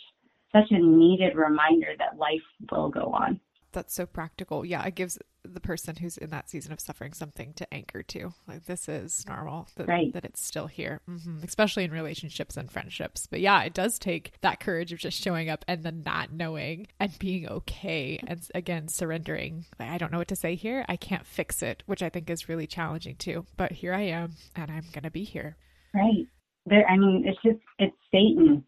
such 0.52 0.70
a 0.70 0.78
needed 0.78 1.34
reminder 1.34 1.94
that 1.98 2.18
life 2.18 2.40
will 2.70 2.88
go 2.88 3.12
on. 3.12 3.40
That's 3.76 3.94
so 3.94 4.06
practical. 4.06 4.64
Yeah, 4.64 4.82
it 4.86 4.94
gives 4.94 5.18
the 5.44 5.60
person 5.60 5.96
who's 5.96 6.16
in 6.16 6.30
that 6.30 6.48
season 6.48 6.72
of 6.72 6.80
suffering 6.80 7.12
something 7.12 7.52
to 7.56 7.74
anchor 7.74 8.02
to. 8.04 8.32
Like 8.48 8.64
this 8.64 8.88
is 8.88 9.22
normal. 9.28 9.68
That, 9.76 9.86
right. 9.86 10.10
that 10.14 10.24
it's 10.24 10.42
still 10.42 10.66
here, 10.66 11.02
mm-hmm. 11.06 11.40
especially 11.44 11.84
in 11.84 11.90
relationships 11.90 12.56
and 12.56 12.72
friendships. 12.72 13.26
But 13.26 13.40
yeah, 13.40 13.62
it 13.64 13.74
does 13.74 13.98
take 13.98 14.32
that 14.40 14.60
courage 14.60 14.94
of 14.94 14.98
just 14.98 15.22
showing 15.22 15.50
up 15.50 15.62
and 15.68 15.82
then 15.82 16.02
not 16.06 16.32
knowing 16.32 16.86
and 16.98 17.18
being 17.18 17.46
okay 17.46 18.18
and 18.26 18.40
again 18.54 18.88
surrendering. 18.88 19.66
Like, 19.78 19.90
I 19.90 19.98
don't 19.98 20.10
know 20.10 20.16
what 20.16 20.28
to 20.28 20.36
say 20.36 20.54
here. 20.54 20.86
I 20.88 20.96
can't 20.96 21.26
fix 21.26 21.62
it, 21.62 21.82
which 21.84 22.02
I 22.02 22.08
think 22.08 22.30
is 22.30 22.48
really 22.48 22.66
challenging 22.66 23.16
too. 23.16 23.44
But 23.58 23.72
here 23.72 23.92
I 23.92 24.04
am, 24.04 24.36
and 24.54 24.70
I'm 24.70 24.86
gonna 24.94 25.10
be 25.10 25.24
here. 25.24 25.58
Right. 25.92 26.26
There. 26.64 26.88
I 26.88 26.96
mean, 26.96 27.24
it's 27.26 27.42
just 27.42 27.62
it's 27.78 27.94
Satan 28.10 28.64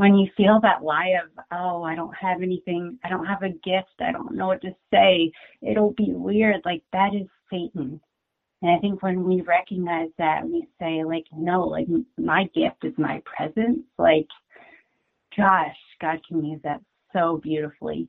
when 0.00 0.16
you 0.16 0.30
feel 0.34 0.58
that 0.62 0.82
lie 0.82 1.12
of, 1.22 1.44
oh, 1.52 1.82
I 1.82 1.94
don't 1.94 2.16
have 2.16 2.40
anything, 2.40 2.98
I 3.04 3.10
don't 3.10 3.26
have 3.26 3.42
a 3.42 3.50
gift, 3.50 4.00
I 4.00 4.12
don't 4.12 4.34
know 4.34 4.46
what 4.46 4.62
to 4.62 4.74
say, 4.90 5.30
it'll 5.60 5.92
be 5.92 6.14
weird, 6.14 6.62
like 6.64 6.82
that 6.94 7.10
is 7.14 7.26
Satan. 7.50 8.00
And 8.62 8.70
I 8.70 8.78
think 8.78 9.02
when 9.02 9.24
we 9.24 9.42
recognize 9.42 10.08
that, 10.16 10.48
we 10.48 10.66
say, 10.80 11.04
like, 11.04 11.26
no, 11.36 11.66
like 11.66 11.86
my 12.16 12.44
gift 12.54 12.82
is 12.82 12.94
my 12.96 13.22
presence, 13.26 13.80
like, 13.98 14.26
gosh, 15.36 15.76
God 16.00 16.18
can 16.26 16.46
use 16.46 16.62
that 16.64 16.80
so 17.12 17.38
beautifully. 17.42 18.08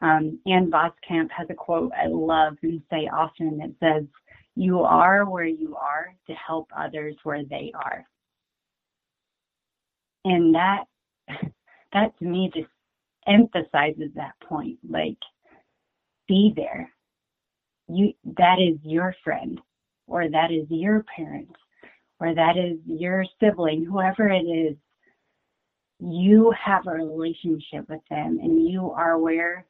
Um, 0.00 0.38
Ann 0.46 0.70
Voskamp 0.70 1.28
has 1.36 1.48
a 1.50 1.54
quote 1.54 1.90
I 2.00 2.06
love 2.06 2.54
and 2.62 2.80
say 2.88 3.08
often 3.12 3.58
that 3.58 3.74
says, 3.80 4.04
You 4.54 4.82
are 4.82 5.28
where 5.28 5.44
you 5.44 5.74
are 5.74 6.14
to 6.28 6.34
help 6.34 6.68
others 6.76 7.16
where 7.24 7.42
they 7.44 7.72
are. 7.74 8.06
And 10.24 10.54
that 10.54 10.84
that 11.92 12.18
to 12.18 12.24
me 12.24 12.50
just 12.54 12.68
emphasizes 13.26 14.10
that 14.14 14.34
point. 14.48 14.78
Like, 14.88 15.18
be 16.28 16.52
there. 16.54 16.90
You 17.88 18.12
that 18.36 18.56
is 18.58 18.78
your 18.84 19.14
friend, 19.24 19.60
or 20.06 20.28
that 20.28 20.50
is 20.50 20.66
your 20.70 21.04
parent, 21.14 21.54
or 22.20 22.34
that 22.34 22.56
is 22.56 22.78
your 22.86 23.24
sibling, 23.40 23.84
whoever 23.84 24.28
it 24.28 24.44
is. 24.44 24.76
You 25.98 26.52
have 26.64 26.86
a 26.86 26.90
relationship 26.90 27.88
with 27.88 28.00
them, 28.10 28.38
and 28.42 28.68
you 28.68 28.90
are 28.90 29.18
where 29.18 29.66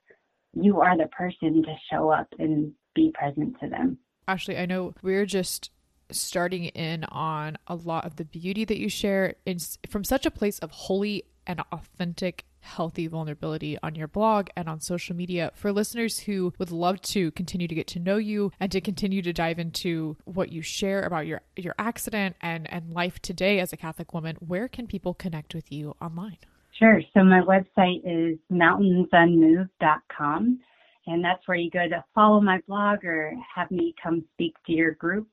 you 0.55 0.81
are 0.81 0.97
the 0.97 1.09
person 1.09 1.63
to 1.63 1.75
show 1.91 2.11
up 2.11 2.29
and 2.39 2.73
be 2.95 3.13
present 3.15 3.59
to 3.61 3.69
them. 3.69 3.99
Ashley, 4.29 4.59
I 4.59 4.67
know 4.67 4.95
we're 5.03 5.27
just 5.27 5.71
starting 6.11 6.67
in 6.67 7.05
on 7.05 7.57
a 7.67 7.75
lot 7.75 8.05
of 8.05 8.17
the 8.17 8.25
beauty 8.25 8.65
that 8.65 8.79
you 8.79 8.89
share 8.89 9.35
in, 9.47 9.59
from 9.89 10.05
such 10.05 10.27
a 10.27 10.31
place 10.31 10.59
of 10.59 10.71
holy 10.71 11.25
and 11.47 11.61
authentic 11.73 12.45
healthy 12.63 13.07
vulnerability 13.07 13.79
on 13.83 13.95
your 13.95 14.09
blog 14.09 14.49
and 14.57 14.67
on 14.69 14.81
social 14.81 15.15
media 15.15 15.53
for 15.55 15.71
listeners 15.73 16.21
who 16.21 16.55
would 16.59 16.71
love 16.71 17.03
to 17.03 17.31
continue 17.33 17.69
to 17.69 17.75
get 17.75 17.87
to 17.89 17.99
know 17.99 18.17
you 18.17 18.51
and 18.61 18.73
to 18.73 18.81
continue 18.81 19.21
to 19.21 19.33
dive 19.33 19.59
into 19.59 20.17
what 20.25 20.53
you 20.53 20.63
share 20.63 21.03
about 21.03 21.27
your 21.27 21.43
your 21.57 21.75
accident 21.79 22.37
and 22.41 22.73
and 22.73 22.93
life 22.93 23.19
today 23.21 23.61
as 23.61 23.73
a 23.73 23.77
Catholic 23.77 24.15
woman. 24.15 24.37
Where 24.37 24.69
can 24.69 24.87
people 24.87 25.15
connect 25.15 25.55
with 25.55 25.73
you 25.73 25.97
online? 26.01 26.39
Sure. 26.79 27.03
So 27.13 27.23
my 27.23 27.41
website 27.41 28.01
is 28.05 28.39
mountainsunmoved.com 28.51 30.61
and 31.07 31.25
that's 31.25 31.47
where 31.47 31.59
you 31.59 31.71
go 31.71 31.89
to 31.89 32.05
follow 32.15 32.41
my 32.41 32.61
blog 32.67 33.05
or 33.05 33.35
have 33.55 33.71
me 33.71 33.95
come 34.03 34.25
speak 34.35 34.55
to 34.67 34.73
your 34.73 34.93
group. 34.93 35.29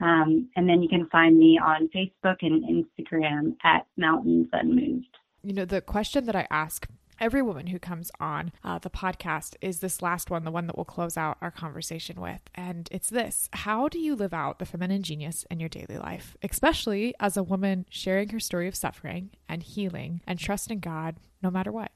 Um, 0.00 0.48
and 0.56 0.68
then 0.68 0.82
you 0.82 0.88
can 0.90 1.08
find 1.10 1.38
me 1.38 1.58
on 1.58 1.88
Facebook 1.88 2.36
and 2.42 2.84
Instagram 2.84 3.56
at 3.64 3.86
Mountains 3.96 4.48
Unmoved 4.52 5.16
you 5.46 5.52
know, 5.52 5.64
the 5.64 5.80
question 5.80 6.26
that 6.26 6.34
I 6.34 6.48
ask 6.50 6.88
every 7.20 7.40
woman 7.40 7.68
who 7.68 7.78
comes 7.78 8.10
on 8.18 8.50
uh, 8.64 8.78
the 8.80 8.90
podcast 8.90 9.54
is 9.60 9.78
this 9.78 10.02
last 10.02 10.28
one, 10.28 10.44
the 10.44 10.50
one 10.50 10.66
that 10.66 10.76
we'll 10.76 10.84
close 10.84 11.16
out 11.16 11.38
our 11.40 11.52
conversation 11.52 12.20
with. 12.20 12.40
And 12.56 12.88
it's 12.90 13.08
this 13.10 13.48
How 13.52 13.88
do 13.88 14.00
you 14.00 14.16
live 14.16 14.34
out 14.34 14.58
the 14.58 14.66
feminine 14.66 15.04
genius 15.04 15.46
in 15.48 15.60
your 15.60 15.68
daily 15.68 15.98
life, 15.98 16.36
especially 16.42 17.14
as 17.20 17.36
a 17.36 17.44
woman 17.44 17.86
sharing 17.88 18.30
her 18.30 18.40
story 18.40 18.66
of 18.66 18.74
suffering 18.74 19.30
and 19.48 19.62
healing 19.62 20.20
and 20.26 20.38
trusting 20.38 20.80
God 20.80 21.14
no 21.42 21.50
matter 21.50 21.70
what? 21.70 21.92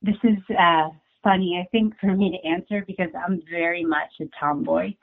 This 0.00 0.16
is 0.24 0.38
uh, 0.58 0.88
funny, 1.22 1.62
I 1.62 1.68
think, 1.70 1.94
for 2.00 2.16
me 2.16 2.30
to 2.30 2.48
answer 2.48 2.84
because 2.86 3.10
I'm 3.14 3.42
very 3.50 3.84
much 3.84 4.12
a 4.20 4.24
tomboy. 4.40 4.94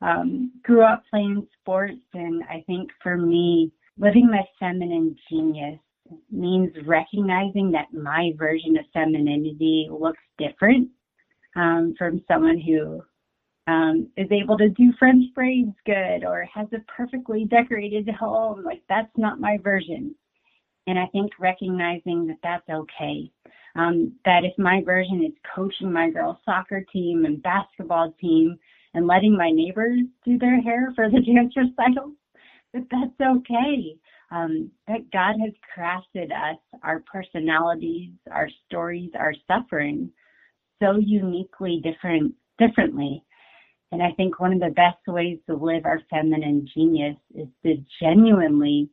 Um, 0.00 0.50
grew 0.64 0.82
up 0.82 1.04
playing 1.10 1.46
sports, 1.60 2.00
and 2.14 2.42
I 2.44 2.64
think 2.66 2.90
for 3.02 3.16
me, 3.16 3.70
living 3.98 4.28
my 4.28 4.42
feminine 4.58 5.14
genius 5.30 5.78
means 6.30 6.70
recognizing 6.86 7.70
that 7.72 7.92
my 7.92 8.32
version 8.36 8.76
of 8.78 8.84
femininity 8.92 9.88
looks 9.90 10.22
different 10.38 10.88
um, 11.56 11.94
from 11.98 12.22
someone 12.28 12.58
who 12.58 13.02
um, 13.66 14.08
is 14.16 14.28
able 14.30 14.58
to 14.58 14.68
do 14.70 14.92
French 14.98 15.24
braids 15.34 15.74
good 15.86 16.24
or 16.24 16.46
has 16.52 16.66
a 16.72 16.80
perfectly 16.90 17.44
decorated 17.44 18.08
home. 18.08 18.64
Like, 18.64 18.82
that's 18.88 19.10
not 19.16 19.40
my 19.40 19.58
version. 19.62 20.14
And 20.86 20.98
I 20.98 21.06
think 21.06 21.30
recognizing 21.38 22.26
that 22.26 22.38
that's 22.42 22.68
okay. 22.68 23.30
Um, 23.74 24.12
that 24.24 24.44
if 24.44 24.52
my 24.58 24.82
version 24.84 25.24
is 25.24 25.32
coaching 25.54 25.92
my 25.92 26.10
girls' 26.10 26.36
soccer 26.44 26.84
team 26.92 27.24
and 27.24 27.42
basketball 27.42 28.12
team 28.20 28.58
and 28.94 29.06
letting 29.06 29.34
my 29.36 29.50
neighbors 29.50 30.00
do 30.24 30.38
their 30.38 30.60
hair 30.60 30.92
for 30.94 31.08
the 31.08 31.20
dance 31.34 31.54
recital, 31.56 32.12
that 32.74 32.86
that's 32.90 33.30
okay 33.38 33.96
um, 34.32 34.70
that 34.88 35.10
God 35.12 35.34
has 35.40 35.52
crafted 35.76 36.32
us, 36.32 36.56
our 36.82 37.00
personalities, 37.00 38.12
our 38.30 38.48
stories, 38.66 39.10
our 39.18 39.34
suffering, 39.46 40.10
so 40.82 40.96
uniquely 40.96 41.80
different, 41.84 42.34
differently. 42.58 43.22
And 43.92 44.02
I 44.02 44.12
think 44.12 44.40
one 44.40 44.54
of 44.54 44.60
the 44.60 44.70
best 44.70 45.06
ways 45.06 45.38
to 45.48 45.54
live 45.54 45.84
our 45.84 46.00
feminine 46.08 46.66
genius 46.74 47.16
is 47.34 47.46
to 47.64 47.76
genuinely 48.00 48.88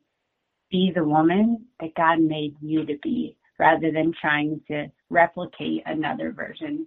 be 0.70 0.92
the 0.94 1.04
woman 1.04 1.64
that 1.80 1.94
God 1.96 2.20
made 2.20 2.54
you 2.60 2.84
to 2.84 2.98
be, 3.02 3.36
rather 3.58 3.90
than 3.90 4.12
trying 4.20 4.60
to 4.68 4.92
replicate 5.08 5.82
another 5.86 6.32
version 6.32 6.86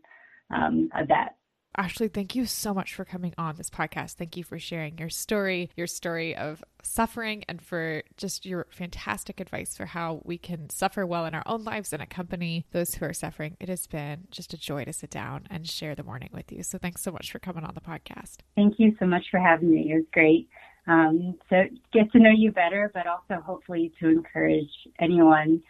um, 0.56 0.90
of 0.96 1.08
that 1.08 1.38
Ashley, 1.76 2.08
thank 2.08 2.36
you 2.36 2.46
so 2.46 2.72
much 2.74 2.94
for 2.94 3.04
coming 3.04 3.34
on 3.36 3.56
this 3.56 3.70
podcast. 3.70 4.14
Thank 4.14 4.38
you 4.38 4.44
for 4.44 4.60
sharing 4.60 5.00
your 5.00 5.10
story, 5.10 5.72
your 5.76 5.88
story 5.88 6.36
of 6.36 6.64
suffering, 6.84 7.44
and 7.50 7.60
for 7.60 8.04
just 8.16 8.46
your 8.46 8.68
fantastic 8.70 9.40
advice 9.40 9.76
for 9.76 9.88
how 9.88 10.22
we 10.24 10.38
can 10.38 10.70
suffer 10.70 11.04
well 11.04 11.26
in 11.26 11.34
our 11.34 11.42
own 11.48 11.64
lives 11.64 11.92
and 11.92 12.02
accompany 12.02 12.68
those 12.72 12.94
who 12.94 13.06
are 13.06 13.14
suffering. 13.14 13.58
It 13.60 13.70
has 13.70 13.88
been 13.88 14.28
just 14.30 14.54
a 14.54 14.58
joy 14.58 14.86
to 14.86 14.94
sit 14.94 15.10
down 15.10 15.48
and 15.50 15.68
share 15.68 15.96
the 15.96 16.04
morning 16.04 16.30
with 16.32 16.52
you. 16.52 16.62
So 16.62 16.78
thanks 16.78 17.02
so 17.02 17.12
much 17.12 17.32
for 17.32 17.40
coming 17.40 17.64
on 17.64 17.74
the 17.74 17.82
podcast. 17.82 18.38
Thank 18.56 18.76
you 18.78 18.96
so 19.00 19.08
much 19.08 19.24
for 19.32 19.40
having 19.40 19.72
me. 19.72 19.92
It 19.92 19.96
was 19.96 20.06
great. 20.14 20.48
Um, 20.86 21.40
so 21.50 21.64
get 21.92 22.12
to 22.12 22.20
know 22.20 22.30
you 22.30 22.52
better, 22.52 22.92
but 22.94 23.08
also 23.08 23.42
hopefully 23.42 23.92
to 24.00 24.10
encourage 24.10 24.70
anyone 25.00 25.64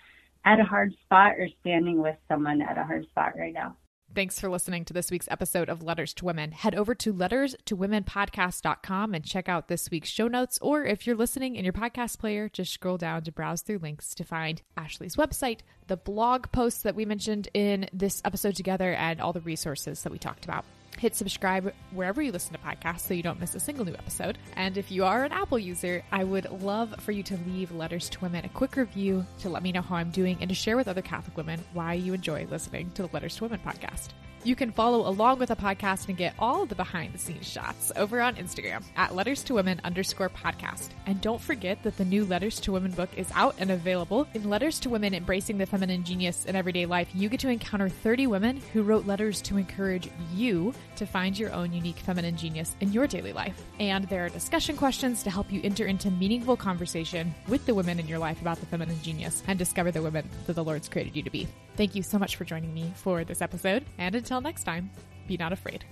at 0.43 0.59
a 0.59 0.63
hard 0.63 0.93
spot 1.05 1.33
or 1.37 1.47
standing 1.61 2.01
with 2.01 2.17
someone 2.27 2.61
at 2.61 2.77
a 2.77 2.83
hard 2.83 3.05
spot 3.05 3.33
right 3.37 3.53
now. 3.53 3.77
Thanks 4.15 4.39
for 4.39 4.47
listening 4.47 4.85
to 4.85 4.93
this 4.93 5.09
week's 5.09 5.27
episode 5.31 5.69
of 5.69 5.81
Letters 5.81 6.13
to 6.15 6.25
Women. 6.25 6.51
Head 6.51 6.75
over 6.75 6.93
to 6.93 7.11
letterstowomenpodcast.com 7.11 9.15
and 9.15 9.25
check 9.25 9.49
out 9.49 9.67
this 9.67 9.89
week's 9.89 10.09
show 10.09 10.27
notes. 10.27 10.59
Or 10.61 10.85
if 10.85 11.07
you're 11.07 11.15
listening 11.15 11.55
in 11.55 11.65
your 11.65 11.73
podcast 11.73 12.19
player, 12.19 12.47
just 12.47 12.71
scroll 12.71 12.97
down 12.97 13.23
to 13.23 13.31
browse 13.31 13.63
through 13.63 13.79
links 13.79 14.13
to 14.13 14.23
find 14.23 14.61
Ashley's 14.77 15.15
website, 15.15 15.61
the 15.87 15.97
blog 15.97 16.51
posts 16.51 16.83
that 16.83 16.93
we 16.93 17.05
mentioned 17.05 17.47
in 17.55 17.89
this 17.91 18.21
episode 18.23 18.55
together, 18.55 18.93
and 18.93 19.19
all 19.19 19.33
the 19.33 19.41
resources 19.41 20.03
that 20.03 20.11
we 20.11 20.19
talked 20.19 20.45
about. 20.45 20.63
Hit 20.99 21.15
subscribe 21.15 21.73
wherever 21.91 22.21
you 22.21 22.31
listen 22.31 22.53
to 22.53 22.59
podcasts 22.59 23.01
so 23.01 23.13
you 23.13 23.23
don't 23.23 23.39
miss 23.39 23.55
a 23.55 23.59
single 23.59 23.85
new 23.85 23.93
episode. 23.93 24.37
And 24.55 24.77
if 24.77 24.91
you 24.91 25.03
are 25.05 25.23
an 25.23 25.31
Apple 25.31 25.59
user, 25.59 26.03
I 26.11 26.23
would 26.23 26.49
love 26.61 26.95
for 26.99 27.11
you 27.11 27.23
to 27.23 27.37
leave 27.47 27.71
Letters 27.71 28.09
to 28.09 28.19
Women 28.21 28.45
a 28.45 28.49
quick 28.49 28.75
review 28.75 29.25
to 29.39 29.49
let 29.49 29.63
me 29.63 29.71
know 29.71 29.81
how 29.81 29.95
I'm 29.95 30.11
doing 30.11 30.37
and 30.39 30.49
to 30.49 30.55
share 30.55 30.77
with 30.77 30.87
other 30.87 31.01
Catholic 31.01 31.35
women 31.35 31.63
why 31.73 31.93
you 31.93 32.13
enjoy 32.13 32.47
listening 32.49 32.91
to 32.91 33.03
the 33.03 33.09
Letters 33.11 33.35
to 33.37 33.43
Women 33.43 33.59
podcast. 33.65 34.09
You 34.45 34.57
can 34.57 34.73
follow 34.73 35.07
along 35.07 35.39
with 35.39 35.47
the 35.47 35.55
podcast 35.55 36.09
and 36.09 36.17
get 36.17 36.33
all 36.37 36.65
the 36.65 36.75
behind 36.75 37.13
the 37.13 37.17
scenes 37.17 37.49
shots 37.49 37.93
over 37.95 38.19
on 38.19 38.35
Instagram 38.35 38.83
at 38.97 39.15
Letters 39.15 39.41
to 39.43 39.53
Women 39.53 39.79
underscore 39.85 40.27
podcast. 40.27 40.89
And 41.05 41.21
don't 41.21 41.39
forget 41.39 41.81
that 41.83 41.95
the 41.95 42.03
new 42.03 42.25
Letters 42.25 42.59
to 42.61 42.73
Women 42.73 42.91
book 42.91 43.09
is 43.15 43.31
out 43.35 43.55
and 43.57 43.71
available. 43.71 44.27
In 44.33 44.49
Letters 44.49 44.81
to 44.81 44.89
Women 44.89 45.13
Embracing 45.13 45.57
the 45.57 45.65
Feminine 45.65 46.03
Genius 46.03 46.43
in 46.43 46.57
Everyday 46.57 46.85
Life, 46.85 47.07
you 47.13 47.29
get 47.29 47.39
to 47.39 47.47
encounter 47.47 47.87
30 47.87 48.27
women 48.27 48.61
who 48.73 48.83
wrote 48.83 49.05
letters 49.05 49.41
to 49.43 49.55
encourage 49.55 50.09
you 50.33 50.73
to 50.97 51.05
find 51.05 51.39
your 51.39 51.53
own 51.53 51.71
unique 51.71 51.99
feminine 51.99 52.35
genius 52.35 52.75
in 52.81 52.91
your 52.91 53.07
daily 53.07 53.31
life. 53.31 53.61
And 53.79 54.03
there 54.09 54.25
are 54.25 54.29
discussion 54.29 54.75
questions 54.75 55.23
to 55.23 55.29
help 55.29 55.53
you 55.53 55.61
enter 55.63 55.85
into 55.85 56.11
meaningful 56.11 56.57
conversation 56.57 57.33
with 57.47 57.65
the 57.65 57.73
women 57.73 57.97
in 57.97 58.09
your 58.09 58.19
life 58.19 58.41
about 58.41 58.59
the 58.59 58.65
feminine 58.65 59.01
genius 59.01 59.41
and 59.47 59.57
discover 59.57 59.89
the 59.89 60.01
women 60.01 60.29
that 60.47 60.53
the 60.53 60.63
Lord's 60.65 60.89
created 60.89 61.15
you 61.15 61.23
to 61.23 61.29
be. 61.29 61.47
Thank 61.77 61.95
you 61.95 62.03
so 62.03 62.19
much 62.19 62.35
for 62.35 62.43
joining 62.43 62.73
me 62.73 62.91
for 62.95 63.23
this 63.23 63.41
episode. 63.41 63.85
And 63.97 64.13
until 64.33 64.41
next 64.41 64.63
time, 64.63 64.89
be 65.27 65.37
not 65.37 65.53
afraid. 65.53 65.85